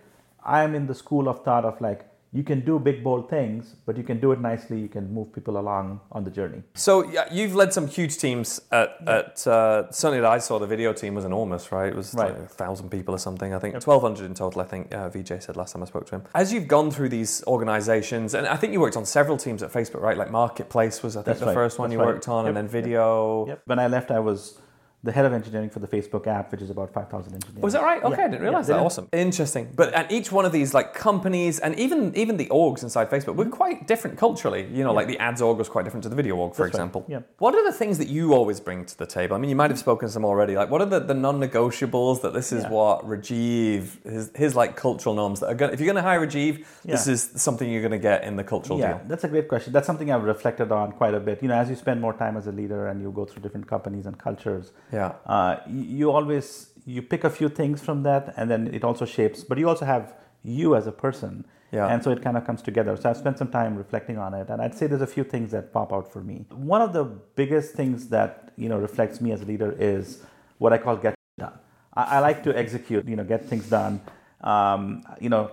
[0.44, 3.96] I'm in the school of thought of like, you can do big, bold things, but
[3.96, 4.78] you can do it nicely.
[4.78, 6.62] You can move people along on the journey.
[6.74, 10.66] So yeah, you've led some huge teams at, at uh, certainly that I saw the
[10.66, 11.88] video team was enormous, right?
[11.88, 12.32] It was Right.
[12.32, 13.52] like a thousand people or something.
[13.52, 14.60] I think twelve hundred in total.
[14.60, 16.22] I think uh, VJ said last time I spoke to him.
[16.34, 19.72] As you've gone through these organizations, and I think you worked on several teams at
[19.72, 20.16] Facebook, right?
[20.16, 21.54] Like Marketplace was I think That's the right.
[21.54, 22.14] first one That's you right.
[22.14, 23.46] worked on, and then video.
[23.48, 23.62] Yep.
[23.66, 24.60] When I left, I was
[25.02, 27.62] the head of engineering for the Facebook app, which is about 5,000 engineers.
[27.62, 28.02] Was that right?
[28.02, 28.24] Okay, Yeah.
[28.24, 28.84] I didn't realize Yeah, that.
[28.84, 29.72] Awesome, interesting.
[29.74, 33.36] But at each one of these like companies and even even the orgs inside Facebook
[33.36, 33.52] were mm-hmm.
[33.52, 34.68] quite different culturally.
[34.70, 36.74] You know, like the ads org was quite different to the video org, for That's
[36.74, 36.80] right.
[36.80, 37.04] example.
[37.08, 37.20] Yeah.
[37.38, 39.36] What are the things that you always bring to the table?
[39.36, 40.54] I mean, you might have spoken some already.
[40.54, 42.70] Like, what are the, the non-negotiables that this is Yeah.
[42.70, 45.72] what Rajeev his, his like cultural norms that are going.
[45.72, 48.44] If you're going to hire Rajeev, this is something you're going to get in the
[48.44, 49.00] cultural yeah, deal.
[49.06, 49.72] that's a great question.
[49.72, 51.42] That's something I've reflected on quite a bit.
[51.42, 53.66] You know, as you spend more time as a leader and you go through different
[53.66, 55.12] companies and cultures, Yeah.
[55.26, 59.44] uh, you, always you pick a few things from that, and then it also shapes.
[59.44, 61.86] But you also have you as a person, Yeah.
[61.86, 62.96] and so it kind of comes together.
[62.96, 65.50] So I've spent some time reflecting on it, and I'd say there's a few things
[65.52, 66.44] that pop out for me.
[66.50, 70.22] One of the biggest things that you know reflects me as a leader is
[70.58, 71.52] what I call get done.
[71.94, 74.00] I, I like to execute, you know, get things done.
[74.42, 75.52] Um, you know,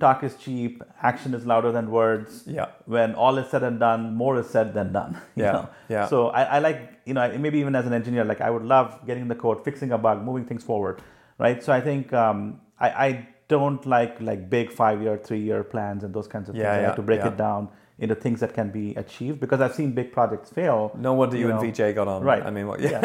[0.00, 2.44] talk is cheap, action is louder than words.
[2.46, 2.66] Yeah.
[2.86, 5.18] When all is said and done, more is said than done.
[5.36, 5.68] you Yeah, know?
[5.88, 6.06] yeah.
[6.08, 9.00] So I, I like, you know, maybe even as an engineer, like I would love
[9.06, 11.00] getting the code, fixing a bug, moving things forward,
[11.38, 11.62] right?
[11.62, 16.26] So I think um, I, I don't like like big five-year, three-year plans and those
[16.26, 16.78] kinds of Yeah, things.
[16.78, 17.28] I yeah, like to break yeah.
[17.28, 20.90] it down into things that can be achieved because I've seen big projects fail.
[20.98, 21.60] No wonder you, know.
[21.60, 22.24] and VJ got on.
[22.24, 22.42] Right.
[22.44, 22.98] I mean, what, Yeah,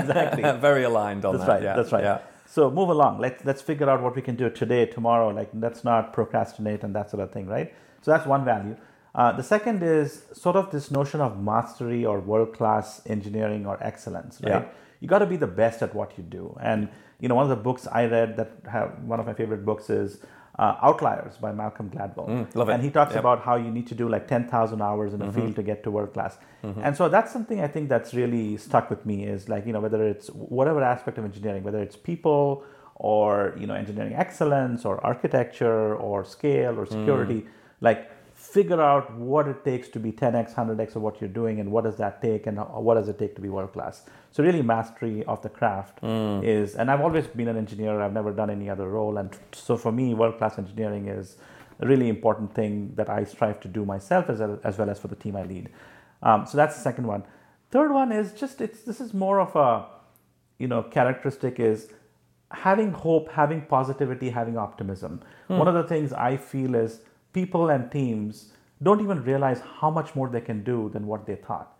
[0.00, 0.42] exactly.
[0.60, 1.52] Very aligned on That's that.
[1.52, 1.62] right.
[1.62, 1.76] Yeah.
[1.76, 2.02] That's right.
[2.04, 2.18] Yeah.
[2.50, 3.20] So move along.
[3.20, 5.28] Let's let's figure out what we can do today, tomorrow.
[5.28, 7.72] Like let's not procrastinate and that sort of thing, right?
[8.02, 8.76] So that's one value.
[9.14, 13.80] Uh, the second is sort of this notion of mastery or world class engineering or
[13.80, 14.62] excellence, right?
[14.62, 14.68] Yeah.
[14.98, 16.56] You got to be the best at what you do.
[16.60, 16.88] And
[17.20, 19.88] you know, one of the books I read that have one of my favorite books
[19.88, 20.18] is
[20.64, 22.28] uh, Outliers by Malcolm Gladwell.
[22.28, 22.72] Mm, love it.
[22.74, 23.20] And he talks Yep.
[23.24, 25.90] about how you need to do like 10,000 hours in a field to get to
[25.96, 26.34] world class.
[26.86, 29.80] And so that's something I think that's really stuck with me is like, you know,
[29.86, 30.26] whether it's
[30.58, 32.62] whatever aspect of engineering, whether it's people
[32.96, 37.40] or, you know, engineering excellence or architecture or scale or security,
[37.80, 38.00] like
[38.40, 41.84] figure out what it takes to be 10x, 100x of what you're doing and what
[41.84, 44.06] does that take and what does it take to be world class.
[44.32, 45.98] So really mastery of the craft
[46.42, 48.00] is, and I've always been an engineer.
[48.00, 49.18] I've never done any other role.
[49.18, 51.36] And so for me, world class engineering is
[51.80, 54.98] a really important thing that I strive to do myself as, well- as well as
[54.98, 55.68] for the team I lead.
[56.22, 57.24] Um, so that's the second one.
[57.70, 59.86] Third one is just it's this is more of a
[60.58, 61.88] you know characteristic is
[62.52, 65.20] having hope, having positivity, having optimism.
[65.46, 67.00] One of the things I feel is
[67.32, 71.36] people and teams don't even realize how much more they can do than what they
[71.36, 71.76] thought.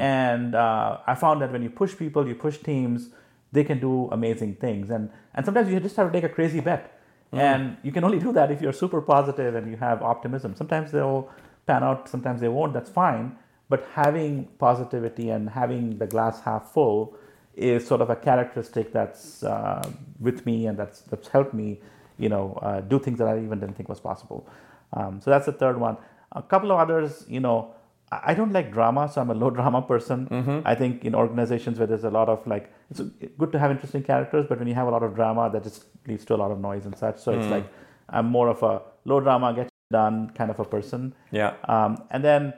[0.00, 3.08] And uh, I found that when you push people, you push teams,
[3.52, 4.90] they can do amazing things.
[4.90, 6.98] And and sometimes you just have to take a crazy bet.
[7.32, 10.54] And you can only do that if you're super positive and you have optimism.
[10.54, 11.30] Sometimes they'll
[11.66, 12.74] pan out, sometimes they won't.
[12.74, 13.36] That's fine.
[13.70, 17.16] But having positivity and having the glass half full
[17.56, 19.82] is sort of a characteristic that's uh,
[20.20, 21.80] with me and that's that's helped me,
[22.18, 24.46] you know, uh, do things that I even didn't think was possible.
[24.92, 25.96] Um, so that's the third one.
[26.32, 27.74] A couple of others, you know,
[28.10, 30.62] I don't like drama, so I'm a low drama person.
[30.66, 33.00] I think in organizations where there's a lot of like, it's
[33.38, 35.84] good to have interesting characters, but when you have a lot of drama, that just
[36.06, 37.18] leads to a lot of noise and such.
[37.18, 37.66] So it's like
[38.10, 41.14] I'm more of a low drama, get done kind of a person.
[41.30, 41.54] Yeah.
[41.64, 42.52] Um, and then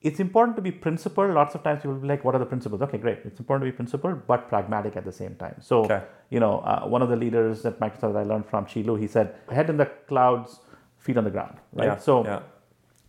[0.00, 1.32] it's important to be principled.
[1.34, 2.82] Lots of times people will be like, what are the principles?
[2.82, 3.18] Okay, great.
[3.24, 5.56] It's important to be principled, but pragmatic at the same time.
[5.60, 6.02] So, Okay.
[6.30, 8.94] you know, uh, one of the leaders at Microsoft that I learned from, Qi Lu,
[8.96, 10.60] he said, head in the clouds,
[11.08, 11.86] feet on the ground, right?
[11.86, 11.96] Yeah.
[11.96, 12.40] So yeah.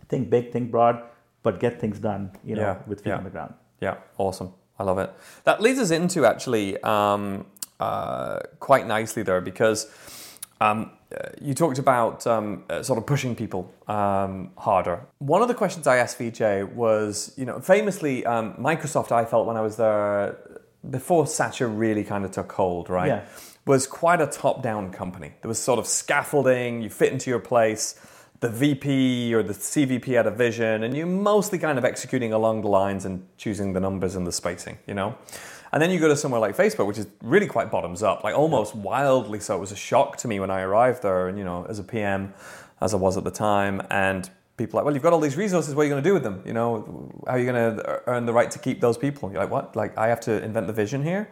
[0.07, 1.03] think big, think broad,
[1.43, 3.53] but get things done, you know, Yeah, with feet on the ground.
[3.81, 4.53] Yeah, awesome.
[4.79, 5.09] I love it.
[5.43, 7.45] That leads us into actually um,
[7.81, 9.79] uh, quite nicely there because
[10.61, 14.97] um, uh, you talked about um, uh, sort of pushing people um, harder.
[15.17, 16.41] One of the questions I asked VJ
[16.73, 20.37] was, you know, famously, um, Microsoft, I felt when I was there
[20.89, 23.07] before Satya really kind of took hold, right?
[23.07, 23.25] Yeah.
[23.65, 25.33] Was quite a top down company.
[25.41, 27.99] There was sort of scaffolding, you fit into your place
[28.39, 32.61] the VP or the CVP had a vision, and you're mostly kind of executing along
[32.61, 35.15] the lines and choosing the numbers and the spacing, you know?
[35.71, 38.35] And then you go to somewhere like Facebook, which is really quite bottoms up, like
[38.35, 39.57] almost wildly so.
[39.57, 41.83] It was a shock to me when I arrived there, and you know, as a
[41.83, 42.33] PM,
[42.81, 45.35] as I was at the time, and people are like, well, you've got all these
[45.35, 45.73] resources.
[45.73, 46.43] What are you going to do with them?
[46.45, 49.31] You know, how are you going to earn the right to keep those people?
[49.31, 49.75] You're like, what?
[49.75, 51.29] Like, I have to invent the vision here.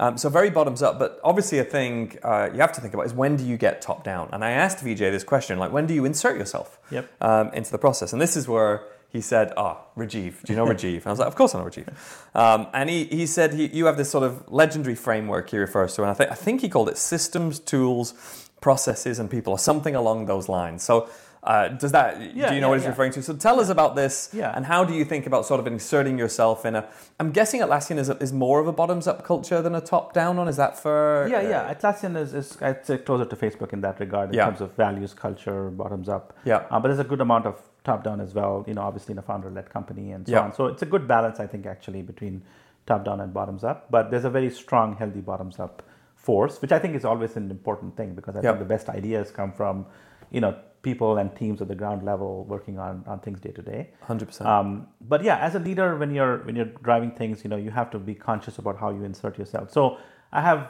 [0.00, 3.06] Um, so very bottoms up, but obviously a thing uh, you have to think about
[3.06, 4.28] is when do you get top down?
[4.32, 7.08] And I asked VJ this question, like, when do you insert yourself Yep.
[7.20, 8.12] um, into the process?
[8.12, 10.42] And this is where he said, "Ah, Rajeev.
[10.42, 11.86] Do you know Rajeev?" And I was like, "Of course I know Rajeev."
[12.34, 15.94] Um, and he, he said, he, "You have this sort of legendary framework he refers
[15.96, 18.14] to, and I think I think he called it systems, tools,
[18.62, 21.08] processes, and people, or something along those lines." So.
[21.42, 22.20] Uh, does that?
[22.36, 22.90] Yeah, do you know yeah, what he's yeah.
[22.90, 23.22] referring to?
[23.22, 24.52] So tell us about this, Yeah.
[24.54, 26.88] and how do you think about sort of inserting yourself in a?
[27.18, 30.46] I'm guessing Atlassian is, a, is more of a bottoms-up culture than a top-down one.
[30.46, 31.26] Is that fair?
[31.28, 31.74] Yeah, yeah.
[31.74, 35.14] Atlassian is, is I'd say closer to Facebook in that regard in terms of values,
[35.14, 36.32] culture, bottoms up.
[36.44, 36.64] Yeah.
[36.70, 38.64] Uh, but there's a good amount of top down as well.
[38.68, 40.54] You know, obviously in a founder led company and so on.
[40.54, 42.42] So it's a good balance, I think, actually between
[42.86, 43.90] top down and bottoms up.
[43.90, 45.82] But there's a very strong, healthy bottoms up
[46.14, 49.32] force, which I think is always an important thing because I think the best ideas
[49.32, 49.86] come from,
[50.30, 53.62] you know, people and teams at the ground level working on, on things day to
[53.62, 53.90] day.
[54.06, 54.44] 100%.
[54.44, 57.70] Um, but yeah, as a leader, when you're when you're driving things, you know, you
[57.70, 59.70] have to be conscious about how you insert yourself.
[59.70, 59.98] So
[60.32, 60.68] I have,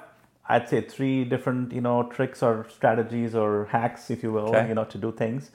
[0.49, 4.69] I'd say, three different you know tricks or strategies or hacks, if you will, Okay.
[4.69, 5.51] you know, to do things.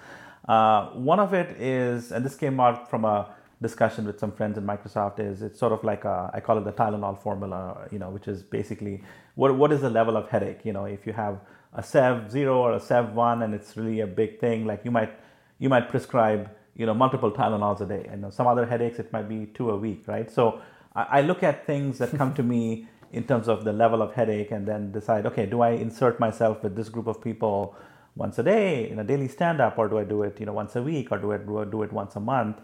[0.47, 3.27] Uh, one of it is, and this came out from a
[3.61, 6.63] discussion with some friends in Microsoft, is it's sort of like a, I call it
[6.63, 9.03] the Tylenol formula, you know, which is basically
[9.35, 10.61] what what is the level of headache?
[10.63, 11.39] You know, if you have
[11.77, 14.91] a SEV zero or a SEV one, and it's really a big thing, like you
[14.91, 15.13] might
[15.59, 19.29] you might prescribe you know multiple Tylenols a day, and some other headaches it might
[19.29, 20.29] be two a week, right?
[20.29, 20.61] So
[20.95, 24.13] I, I look at things that come to me in terms of the level of
[24.13, 27.75] headache, and then decide, okay, do I insert myself with this group of people?
[28.17, 30.53] once a day in a daily stand up or do I do it you know
[30.53, 32.57] once a week or do I do, I do it once a month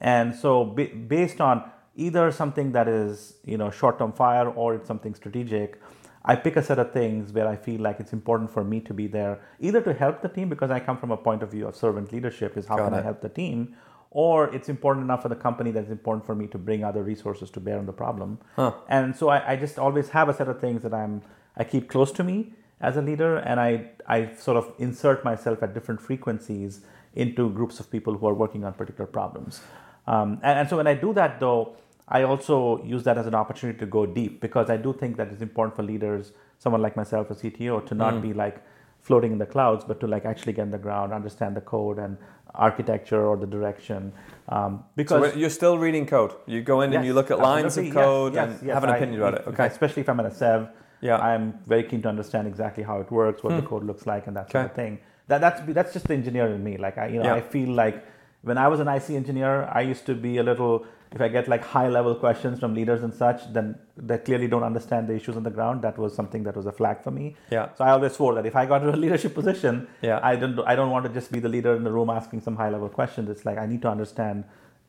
[0.00, 4.74] and so ba- based on either something that is you know short term fire or
[4.76, 5.80] it's something strategic
[6.24, 8.92] I pick a set of things where I feel like it's important for me to
[8.92, 11.66] be there either to help the team because I come from a point of view
[11.66, 13.74] of servant leadership is how Got can I help the team
[14.10, 17.02] or it's important enough for the company that it's important for me to bring other
[17.02, 18.38] resources to bear on the problem.
[18.88, 21.22] And so I, I just always have a set of things that I'm
[21.56, 25.62] I keep close to me as a leader and I, I sort of insert myself
[25.62, 26.80] at different frequencies
[27.14, 29.60] into groups of people who are working on particular problems.
[30.06, 31.76] Um, and, and so when I do that though,
[32.10, 35.28] I also use that as an opportunity to go deep because I do think that
[35.28, 38.62] it's important for leaders, someone like myself, a CTO, to not be like
[39.00, 41.98] floating in the clouds, but to like actually get in the ground, understand the code
[41.98, 42.18] and
[42.54, 44.12] architecture or the direction.
[44.48, 46.32] Um, because when- you're still reading code.
[46.46, 47.96] You go in and you look at lines of absolutely.
[47.96, 48.74] Yes, code yes, and yes.
[48.74, 49.48] have an I- opinion about if- it.
[49.50, 49.66] Okay.
[49.66, 50.68] Especially if I'm in a SEV,
[51.00, 51.16] Yeah.
[51.18, 54.36] I'm very keen to understand exactly how it works, what the code looks like, and
[54.36, 54.98] that sort of thing.
[55.28, 56.76] That, that's that's just the engineer in me.
[56.76, 57.34] Like I, you know, Yeah.
[57.34, 58.04] I feel like
[58.42, 60.84] when I was an IC engineer, I used to be a little.
[61.12, 64.62] If I get like high level questions from leaders and such, then they clearly don't
[64.62, 65.82] understand the issues on the ground.
[65.82, 67.34] That was something that was a flag for me.
[67.50, 67.70] Yeah.
[67.76, 70.20] So I always swore that if I got to a leadership position, Yeah.
[70.22, 72.56] I don't I don't want to just be the leader in the room asking some
[72.56, 73.28] high level questions.
[73.28, 74.44] It's like I need to understand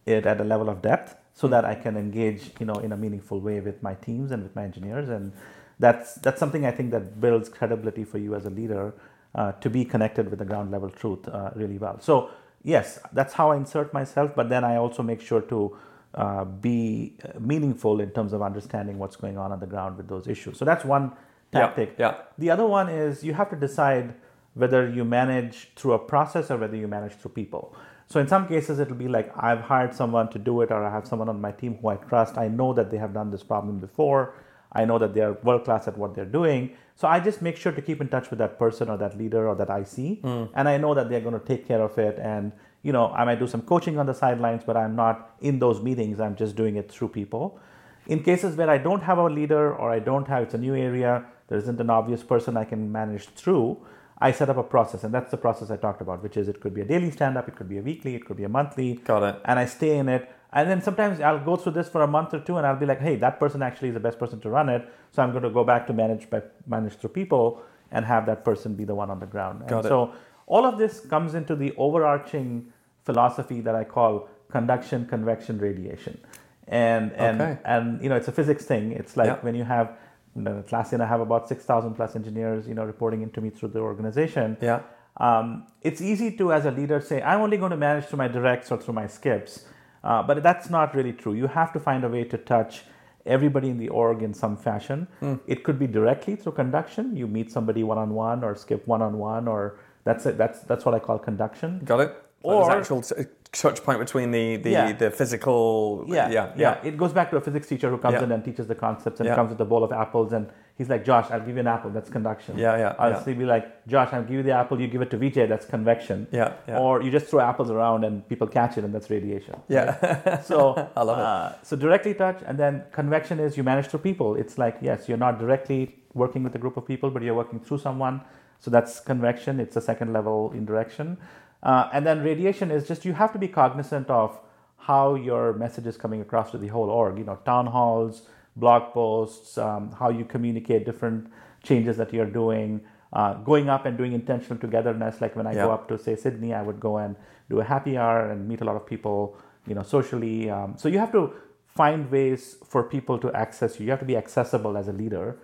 [0.05, 2.97] it at a level of depth so that I can engage, you know, in a
[2.97, 5.09] meaningful way with my teams and with my engineers.
[5.09, 5.31] And
[5.79, 8.93] that's that's something I think that builds credibility for you as a leader
[9.33, 11.99] uh, to be connected with the ground level truth uh, really well.
[11.99, 12.29] So
[12.63, 14.35] yes, that's how I insert myself.
[14.35, 15.77] But then I also make sure to
[16.15, 20.27] uh, be meaningful in terms of understanding what's going on on the ground with those
[20.27, 20.57] issues.
[20.57, 21.13] So that's one
[21.51, 21.95] tactic.
[21.97, 22.15] yeah.
[22.37, 24.13] The other one is you have to decide
[24.53, 27.73] whether you manage through a process or whether you manage through people.
[28.07, 30.91] So in some cases, it'll be like I've hired someone to do it, or I
[30.91, 32.37] have someone on my team who I trust.
[32.37, 34.33] I know that they have done this problem before.
[34.73, 36.75] I know that they are world class at what they're doing.
[36.95, 39.47] So I just make sure to keep in touch with that person or that leader
[39.47, 40.19] or that IC,
[40.55, 42.19] and I know that they're going to take care of it.
[42.19, 42.51] And
[42.83, 45.81] you know, I might do some coaching on the sidelines, but I'm not in those
[45.81, 46.19] meetings.
[46.19, 47.59] I'm just doing it through people.
[48.07, 50.75] In cases where I don't have a leader or I don't have, it's a new
[50.75, 53.77] area, there isn't an obvious person I can manage through,
[54.17, 55.03] I set up a process.
[55.03, 57.37] And that's the process I talked about, which is it could be a daily stand
[57.37, 58.93] up, it could be a weekly, it could be a monthly.
[58.93, 59.41] Got it.
[59.45, 60.29] And I stay in it.
[60.53, 62.85] And then sometimes I'll go through this for a month or two and I'll be
[62.85, 64.87] like, hey, that person actually is the best person to run it.
[65.11, 68.43] So I'm going to go back to manage by manage through people and have that
[68.43, 69.61] person be the one on the ground.
[69.67, 69.89] Got and it.
[69.89, 70.13] so
[70.47, 72.71] all of this comes into the overarching
[73.03, 76.19] philosophy that I call conduction, convection, radiation.
[76.67, 77.57] And and Okay.
[77.65, 78.91] and you know it's a physics thing.
[78.91, 79.37] It's like Yeah.
[79.41, 79.97] when you have
[80.35, 83.69] know, Atlassian, I have about six thousand plus engineers, you know, reporting into me through
[83.69, 84.57] the organization.
[84.61, 84.81] Yeah.
[85.17, 88.29] Um, it's easy to, as a leader, say I'm only going to manage through my
[88.29, 89.65] directs or through my skips,
[90.03, 91.33] uh, but that's not really true.
[91.33, 92.83] You have to find a way to touch
[93.25, 95.07] everybody in the org in some fashion.
[95.19, 95.35] Hmm.
[95.47, 97.15] It could be directly through conduction.
[97.17, 100.37] You meet somebody one on one or skip one on one, or that's it.
[100.37, 101.79] That's that's what I call conduction.
[101.85, 102.15] Got it.
[102.43, 103.03] So Or- actual
[103.51, 104.93] touch point between the the, Yeah.
[104.93, 106.05] the physical.
[106.07, 108.23] Yeah, yeah, yeah, It goes back to a physics teacher who comes Yeah.
[108.23, 111.03] in and teaches the concepts and comes with a bowl of apples and he's like,
[111.05, 111.91] Josh, I'll give you an apple.
[111.91, 112.57] That's conduction.
[112.57, 114.79] Yeah, yeah, I'll be like, Josh, I'll give you the apple.
[114.81, 115.47] You give it to VJ.
[115.47, 116.27] That's convection.
[116.31, 116.79] Yeah, yeah.
[116.79, 119.55] Or you just throw apples around and people catch it and that's radiation.
[119.67, 120.39] Yeah.
[120.51, 120.57] So
[120.95, 121.25] I love it.
[121.25, 124.35] Uh, so directly touch and then convection is you manage through people.
[124.35, 125.81] It's like yes, you're not directly
[126.13, 128.21] working with a group of people, but you're working through someone.
[128.61, 129.59] So that's convection.
[129.59, 131.17] It's a second level indirection.
[131.61, 134.39] Uh, and then radiation is just you have to be cognizant of
[134.77, 137.17] how your message is coming across to the whole org.
[137.17, 138.23] You know, town halls,
[138.55, 141.31] blog posts, um, how you communicate different
[141.63, 142.81] changes that you're doing.
[143.13, 146.53] Uh, going up and doing intentional togetherness, like when I go up to say Sydney,
[146.53, 147.17] I would go and
[147.49, 149.35] do a happy hour and meet a lot of people,
[149.67, 150.49] you know, socially.
[150.49, 151.33] Um, so you have to
[151.67, 153.85] find ways for people to access you.
[153.85, 155.37] You have to be accessible as a leader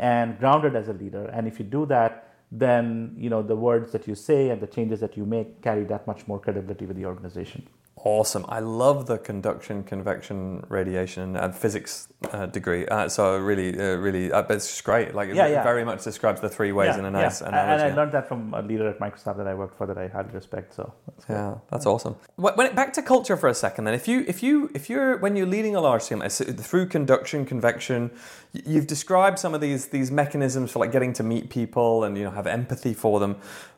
[0.00, 1.26] and grounded as a leader.
[1.26, 4.66] And if you do that, then you know the words that you say and the
[4.66, 7.66] changes that you make carry that much more credibility with the organization.
[8.04, 8.44] Awesome.
[8.48, 12.86] I love the conduction, convection, radiation, and physics uh, degree.
[12.86, 15.14] Uh, so really, uh, really, uh, it's just great.
[15.14, 15.62] Like, Yeah, it yeah.
[15.62, 17.84] very much describes the three ways in a nice And- analogy.
[17.84, 20.08] And I learned that from a leader at Microsoft that I worked for that I
[20.08, 20.74] highly respect.
[20.74, 21.24] So that's.
[21.28, 22.16] Yeah, that's awesome.
[22.36, 25.16] When it, back to culture for a second, then, if you if you if you're
[25.18, 28.10] when you're leading a large team through conduction, convection,
[28.52, 32.24] you've described some of these these mechanisms for like getting to meet people and you
[32.24, 33.36] know have empathy for them,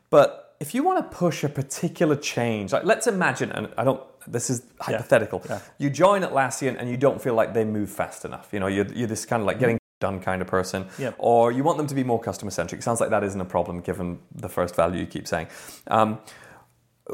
[0.09, 4.01] but if you want to push a particular change, like let's imagine, and I don't.
[4.27, 5.41] This is hypothetical.
[5.47, 5.59] yeah.
[5.77, 8.49] You join Atlassian and you don't feel like they move fast enough.
[8.51, 11.15] You know, you're, you're this kind of like getting done kind of person, Yep.
[11.19, 12.83] or you want them to be more customer centric.
[12.83, 15.47] Sounds like that isn't a problem given the first value you keep saying.
[15.87, 16.19] Um,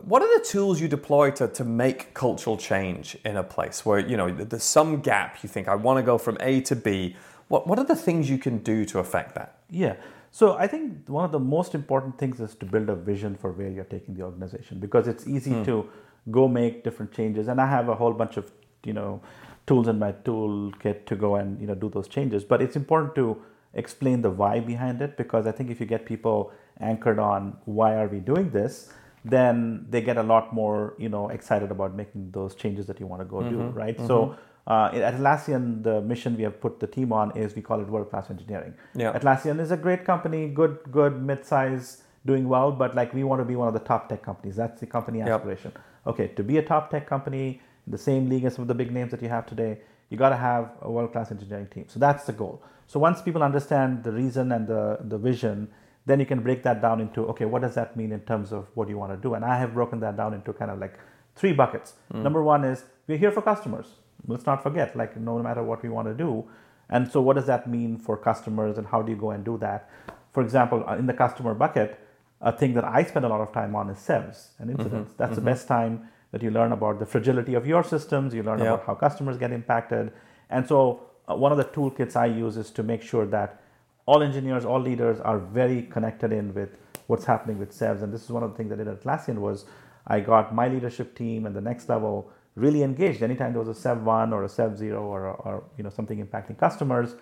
[0.04, 4.00] what are the tools you deploy to, to make cultural change in a place where
[4.00, 7.15] you know there's some gap you think I want to go from A to B?
[7.50, 9.60] What what are the things you can do to affect that?
[9.69, 9.95] Yeah.
[10.32, 13.52] So I think one of the most important things is to build a vision for
[13.52, 15.63] where you're taking the organization because it's easy Hmm.
[15.65, 15.89] to
[16.29, 17.47] go make different changes.
[17.47, 18.51] And I have a whole bunch of
[18.84, 19.21] you know
[19.67, 22.43] tools in my toolkit to go and you know do those changes.
[22.43, 23.41] But it's important to
[23.73, 27.95] explain the why behind it because I think if you get people anchored on why
[27.95, 28.91] are we doing this,
[29.23, 33.07] then they get a lot more you know excited about making those changes that you
[33.07, 33.57] want to go do.
[33.57, 33.77] Mm-hmm.
[33.77, 33.97] Right.
[34.07, 34.36] So.
[34.67, 37.88] Uh, at Atlassian, the mission we have put the team on is we call it
[37.88, 38.75] world class engineering.
[38.93, 39.12] Yeah.
[39.12, 43.45] Atlassian is a great company, good, good mid-size, doing well, but like we want to
[43.45, 44.55] be one of the top tech companies.
[44.55, 45.27] That's the company Yep.
[45.29, 45.71] aspiration.
[46.05, 48.75] Okay, to be a top tech company, in the same league as some of the
[48.75, 49.79] big names that you have today,
[50.10, 51.86] you got to have a world-class engineering team.
[51.88, 52.62] So that's the goal.
[52.88, 55.69] So once people understand the reason and the the vision,
[56.05, 58.67] then you can break that down into okay, what does that mean in terms of
[58.75, 59.34] what you want to do?
[59.36, 60.95] And I have broken that down into kind of like
[61.36, 61.93] three buckets.
[62.13, 63.88] Number one is we're here for customers.
[64.27, 66.45] Let's not forget, like no matter what we want to do,
[66.91, 69.57] and so, what does that mean for customers, and how do you go and do
[69.60, 69.89] that?
[70.34, 71.97] For example, uh, in the customer bucket,
[72.41, 75.13] a thing that I spend a lot of time on is SEVs and incidents.
[75.17, 78.34] That's the best time that you learn about the fragility of your systems.
[78.34, 78.73] You learn Yeah.
[78.73, 80.12] about how customers get impacted,
[80.49, 83.62] and so uh, one of the toolkits I use is to make sure that
[84.08, 86.69] all engineers, all leaders are very connected in with
[87.08, 88.01] what's happening with SEVs.
[88.01, 89.65] And this is one of the things that I did at Atlassian was
[90.08, 93.21] I got my leadership team and the next level really engaged.
[93.21, 96.25] Anytime there was a SEV one or a SEV zero or, or you know something
[96.25, 97.15] impacting customers,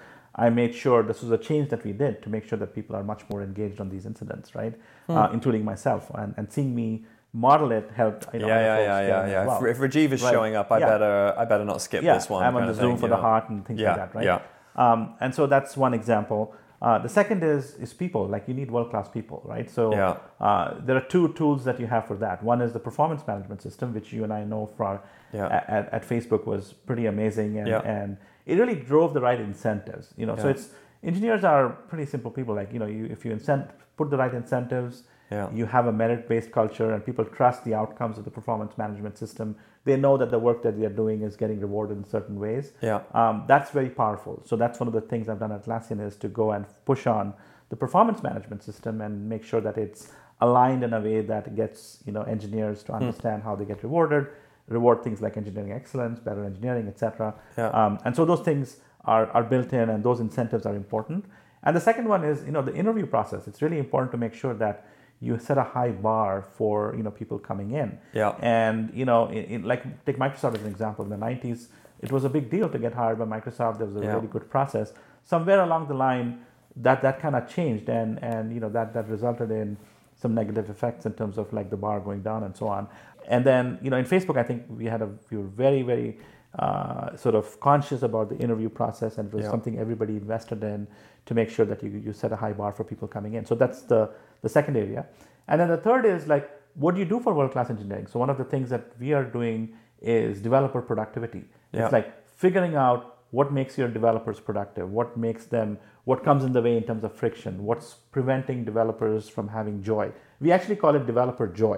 [0.45, 2.93] I made sure this was a change that we did to make sure that people
[2.99, 4.73] are much more engaged on these incidents, right?
[5.08, 5.17] Hmm.
[5.17, 6.88] Uh, including myself, and, and seeing me
[7.34, 8.23] model it helped.
[8.34, 9.45] You know, yeah, yeah, yeah, yeah, yeah.
[9.47, 9.63] well.
[9.65, 10.34] If, if Rajeev is Right.
[10.36, 10.86] showing up, I Yeah.
[10.93, 12.41] better I better not skip yeah, this one.
[12.45, 13.28] I'm on the Zoom thing, for the know.
[13.28, 14.25] heart and things Yeah, like that, right?
[14.25, 14.39] yeah.
[14.84, 16.41] Um, and so that's one example.
[16.82, 18.23] Uh, the second is is people.
[18.34, 19.69] Like you need world class people, right?
[19.78, 20.15] So Yeah.
[20.47, 22.38] uh, there are two tools that you have for that.
[22.52, 24.99] One is the performance management system, which you and I know from
[25.39, 25.47] Yeah.
[25.78, 27.82] at, at Facebook was pretty amazing, and, Yeah.
[27.97, 28.10] and
[28.51, 30.05] it really drove the right incentives.
[30.19, 30.65] You know, so it's
[31.12, 32.53] engineers are pretty simple people.
[32.62, 33.63] Like you know, you if you incent
[33.97, 34.95] put the right incentives,
[35.31, 35.47] Yeah.
[35.59, 39.15] you have a merit based culture, and people trust the outcomes of the performance management
[39.23, 39.47] system.
[39.88, 42.65] They know that the work that they are doing is getting rewarded in certain ways
[42.89, 42.99] Yeah.
[43.21, 44.35] um, that's very powerful.
[44.49, 47.03] So that's one of the things I've done at Atlassian is to go and push
[47.17, 47.33] on
[47.71, 50.01] the performance management system and make sure that it's
[50.47, 52.88] aligned in a way that gets you know engineers Hmm.
[52.88, 54.23] to understand how they get rewarded,
[54.69, 57.34] reward things like engineering excellence, better engineering, etc.
[57.58, 57.69] Yeah.
[57.69, 61.25] Um, and so those things are, are built in, and those incentives are important.
[61.63, 63.47] And the second one is you know the interview process.
[63.47, 64.86] It's really important to make sure that
[65.21, 67.97] you set a high bar for you know people coming in.
[68.13, 68.36] Yeah.
[68.41, 71.03] And you know, in, in, like take Microsoft as an example.
[71.03, 71.67] In the '90s,
[72.01, 73.77] it was a big deal to get hired by Microsoft.
[73.79, 74.13] There was a Yeah.
[74.15, 74.93] really good process.
[75.23, 76.39] Somewhere along the line,
[76.77, 79.77] that that kind of changed, and and you know that that resulted in
[80.21, 82.88] some negative effects in terms of like the bar going down and so on.
[83.27, 86.17] And then you know, in Facebook, I think we had a we were very very
[86.58, 89.51] uh, sort of conscious about the interview process, and it was Yeah.
[89.51, 90.88] something everybody invested in
[91.27, 93.45] to make sure that you you set a high bar for people coming in.
[93.45, 94.01] So that's the
[94.41, 95.05] the second area.
[95.47, 98.08] And then the third is like, what do you do for world class engineering?
[98.08, 99.60] So one of the things that we are doing
[100.01, 101.43] is developer productivity.
[101.71, 101.84] Yeah.
[101.84, 102.08] It's like
[102.43, 105.77] figuring out what makes your developers productive, what makes them,
[106.10, 110.06] what comes in the way in terms of friction, what's preventing developers from having joy.
[110.45, 111.78] We actually call it developer joy,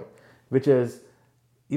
[0.55, 1.01] which is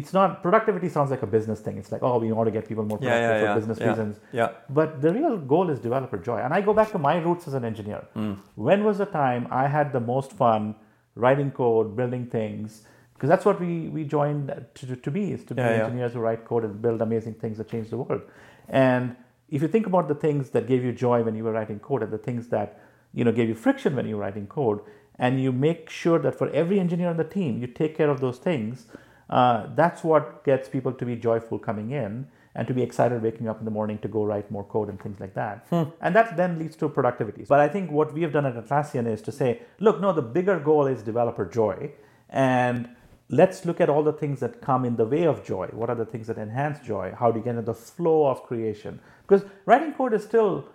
[0.01, 1.79] it's not productivity sounds like a business thing.
[1.79, 3.88] It's like, oh, we want to get people more productive yeah, for yeah, business yeah,
[3.88, 4.21] reasons.
[4.40, 4.49] yeah.
[4.79, 6.38] But the real goal is developer joy.
[6.45, 8.03] And I go back to my roots as an engineer.
[8.17, 8.38] Mm.
[8.69, 10.75] When was the time I had the most fun
[11.14, 12.83] writing code, building things?
[13.14, 15.85] Because that's what we, we joined to, to be, is to be Yeah, yeah.
[15.85, 18.23] engineers who write code and build amazing things that change the world.
[18.69, 19.17] And
[19.50, 22.02] if you think about the things that gave you joy when you were writing code
[22.02, 22.81] and the things that
[23.12, 24.81] you know gave you friction when you were writing code,
[25.19, 28.21] and you make sure that for every engineer on the team, you take care of
[28.21, 28.87] those things,
[29.31, 33.48] uh, that's what gets people to be joyful coming in and to be excited waking
[33.48, 35.66] up in the morning to go write more code and things like that.
[36.00, 37.44] And that then leads to productivity.
[37.48, 40.23] But I think what we have done at Atlassian is to say, look, no, the
[40.23, 41.90] bigger goal is developer joy.
[42.29, 42.88] And
[43.29, 45.66] let's look at all the things that come in the way of joy.
[45.72, 47.14] What are the things that enhance joy?
[47.18, 49.00] How do you get into the flow of creation?
[49.27, 50.66] Because writing code is still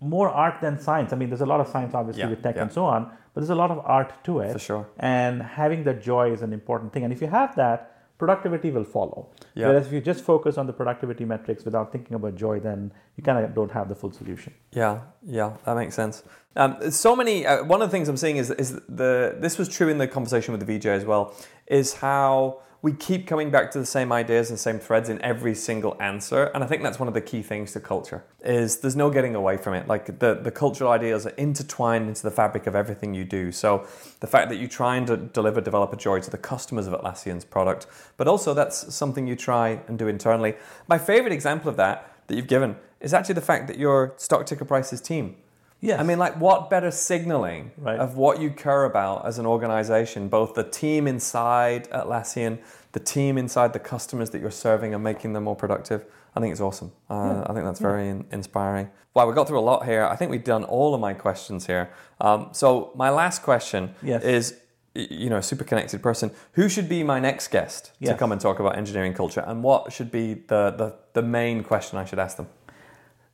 [0.00, 1.12] more art than science.
[1.12, 2.62] I mean, there's a lot of science, obviously, Yeah, with tech yeah.
[2.62, 4.52] and so on, but there's a lot of art to it.
[4.52, 4.88] For sure.
[4.98, 7.04] And having the joy is an important thing.
[7.04, 9.28] And if you have that, productivity will follow.
[9.54, 9.68] Yeah.
[9.68, 13.22] Whereas if you just focus on the productivity metrics without thinking about joy, then you
[13.22, 14.54] kind of don't have the full solution.
[14.72, 16.22] Yeah, yeah, that makes sense.
[16.56, 17.46] Um, so many.
[17.46, 20.08] Uh, one of the things I'm seeing is is the this was true in the
[20.08, 21.34] conversation with the VJ as well.
[21.66, 25.56] Is how we keep coming back to the same ideas and same threads in every
[25.56, 28.22] single answer, and I think that's one of the key things to culture.
[28.44, 29.88] Is there's no getting away from it.
[29.88, 33.50] Like the the cultural ideas are intertwined into the fabric of everything you do.
[33.50, 33.88] So
[34.20, 37.44] the fact that you try and de- deliver developer joy to the customers of Atlassian's
[37.44, 40.54] product, but also that's something you try and do internally.
[40.86, 44.46] My favorite example of that that you've given is actually the fact that your stock
[44.46, 45.34] ticker prices team.
[45.80, 46.00] Yes.
[46.00, 47.98] I mean, like, what better signaling Right.
[47.98, 52.58] of what you care about as an organization, both the team inside Atlassian,
[52.92, 56.04] the team inside the customers that you're serving and making them more productive?
[56.34, 56.92] I think it's awesome.
[57.10, 58.90] Uh, I think that's very in- inspiring.
[59.14, 60.04] Wow, we got through a lot here.
[60.04, 61.90] I think we've done all of my questions here.
[62.20, 64.22] Um, so, my last question Yes.
[64.22, 64.54] is
[64.94, 66.30] you know, a super connected person.
[66.52, 69.44] Who should be my next guest to come and talk about engineering culture?
[69.46, 72.48] And what should be the, the, the main question I should ask them?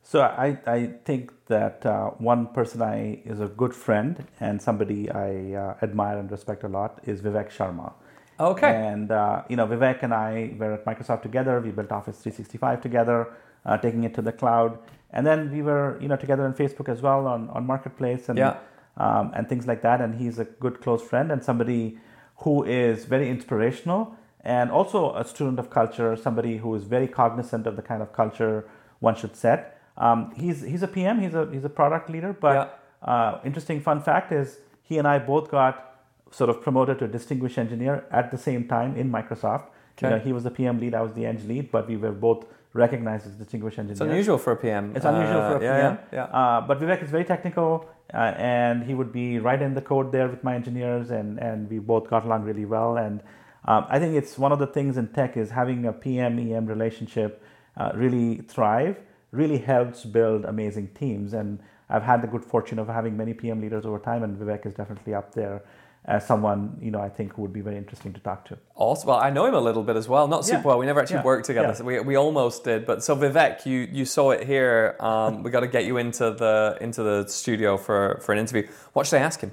[0.05, 5.09] So I, I think that uh, one person I is a good friend and somebody
[5.09, 7.93] I uh, admire and respect a lot is Vivek Sharma.
[8.39, 8.67] Okay.
[8.67, 11.59] And uh, you know, Vivek and I were at Microsoft together.
[11.61, 13.31] We built Office 365 together,
[13.65, 14.77] uh, taking it to the cloud.
[15.11, 18.37] And then we were you know together on Facebook as well on, on Marketplace and
[18.37, 18.57] Yeah.
[18.97, 20.01] um, and things like that.
[20.01, 21.97] And he's a good close friend and somebody
[22.37, 26.17] who is very inspirational and also a student of culture.
[26.17, 28.67] Somebody who is very cognizant of the kind of culture
[28.99, 29.72] one should set.
[29.97, 31.19] Um, he's he's a PM.
[31.21, 32.33] He's a he's a product leader.
[32.33, 35.93] But uh, interesting fun fact is he and I both got
[36.31, 39.65] sort of promoted to distinguished engineer at the same time in Microsoft.
[40.01, 42.11] You know, he was the PM lead, I was the eng lead, but we were
[42.11, 44.01] both recognized as distinguished engineers.
[44.01, 44.95] It's unusual for a PM.
[44.95, 45.99] It's unusual Uh, for a yeah, PM.
[46.11, 46.39] Yeah, yeah.
[46.39, 50.11] Uh, but Vivek is very technical, uh, and he would be right in the code
[50.11, 52.97] there with my engineers, and, and we both got along really well.
[52.97, 53.21] And
[53.65, 56.65] um, I think it's one of the things in tech is having a PM EM
[56.65, 57.43] relationship
[57.77, 58.97] uh, really thrive,
[59.33, 61.33] really helps build amazing teams.
[61.33, 61.59] And
[61.89, 64.73] I've had the good fortune of having many PM leaders over time, and Vivek is
[64.73, 65.63] definitely up there
[66.05, 68.57] as someone you know I think who would be very interesting to talk to.
[68.75, 69.07] Awesome.
[69.09, 70.27] Well, I know him a little bit as well.
[70.27, 70.65] Not super Yeah.
[70.67, 70.79] well.
[70.79, 71.23] We never actually Yeah.
[71.31, 71.69] worked together.
[71.69, 71.73] Yeah.
[71.75, 72.85] So we, we almost did.
[72.85, 74.97] But so Vivek, you you saw it here.
[74.99, 78.67] Um, we got to get you into the into the studio for for an interview.
[78.93, 79.51] What should I ask him?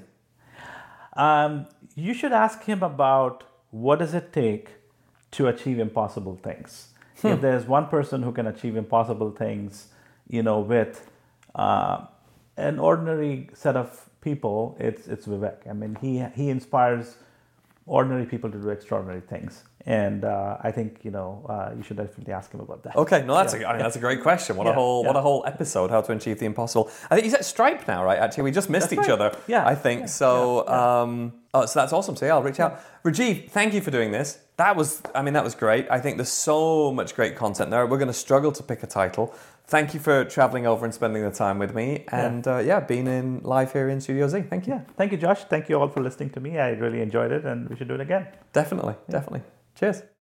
[1.13, 4.69] Um, you should ask him about what does it take
[5.31, 6.89] to achieve impossible things.
[7.29, 9.87] If there's one person who can achieve impossible things,
[10.29, 11.09] you know, with
[11.55, 12.05] uh,
[12.57, 15.69] an ordinary set of people, it's it's Vivek.
[15.69, 17.17] I mean, he he inspires
[17.85, 21.97] ordinary people to do extraordinary things, and uh, I think you know uh, you should
[21.97, 22.95] definitely ask him about that.
[22.95, 24.55] Okay, no, that's a, I mean, that's a great question.
[24.55, 25.89] What a Yeah, whole what a whole episode.
[25.89, 26.89] How to achieve the impossible.
[27.09, 28.19] I think he's at Stripe now, right?
[28.19, 29.21] Actually, we just missed That's each right.
[29.21, 29.37] other.
[29.47, 30.63] Yeah, I think yeah, so.
[30.67, 31.01] yeah, yeah.
[31.01, 32.15] Um, oh, so that's awesome.
[32.15, 32.79] So yeah, I'll reach out.
[33.03, 34.37] Rajeev, thank you for doing this.
[34.61, 35.87] That was, I mean, that was great.
[35.89, 37.87] I think there's so much great content there.
[37.87, 39.33] We're going to struggle to pick a title.
[39.65, 43.07] Thank you for traveling over and spending the time with me, and uh, yeah, being
[43.07, 44.43] in live here in Studio Z.
[44.51, 44.73] Thank you.
[44.73, 45.45] Yeah, thank you, Josh.
[45.45, 46.59] Thank you all for listening to me.
[46.59, 48.27] I really enjoyed it, and we should do it again.
[48.53, 49.41] Definitely, definitely.
[49.73, 50.03] Cheers.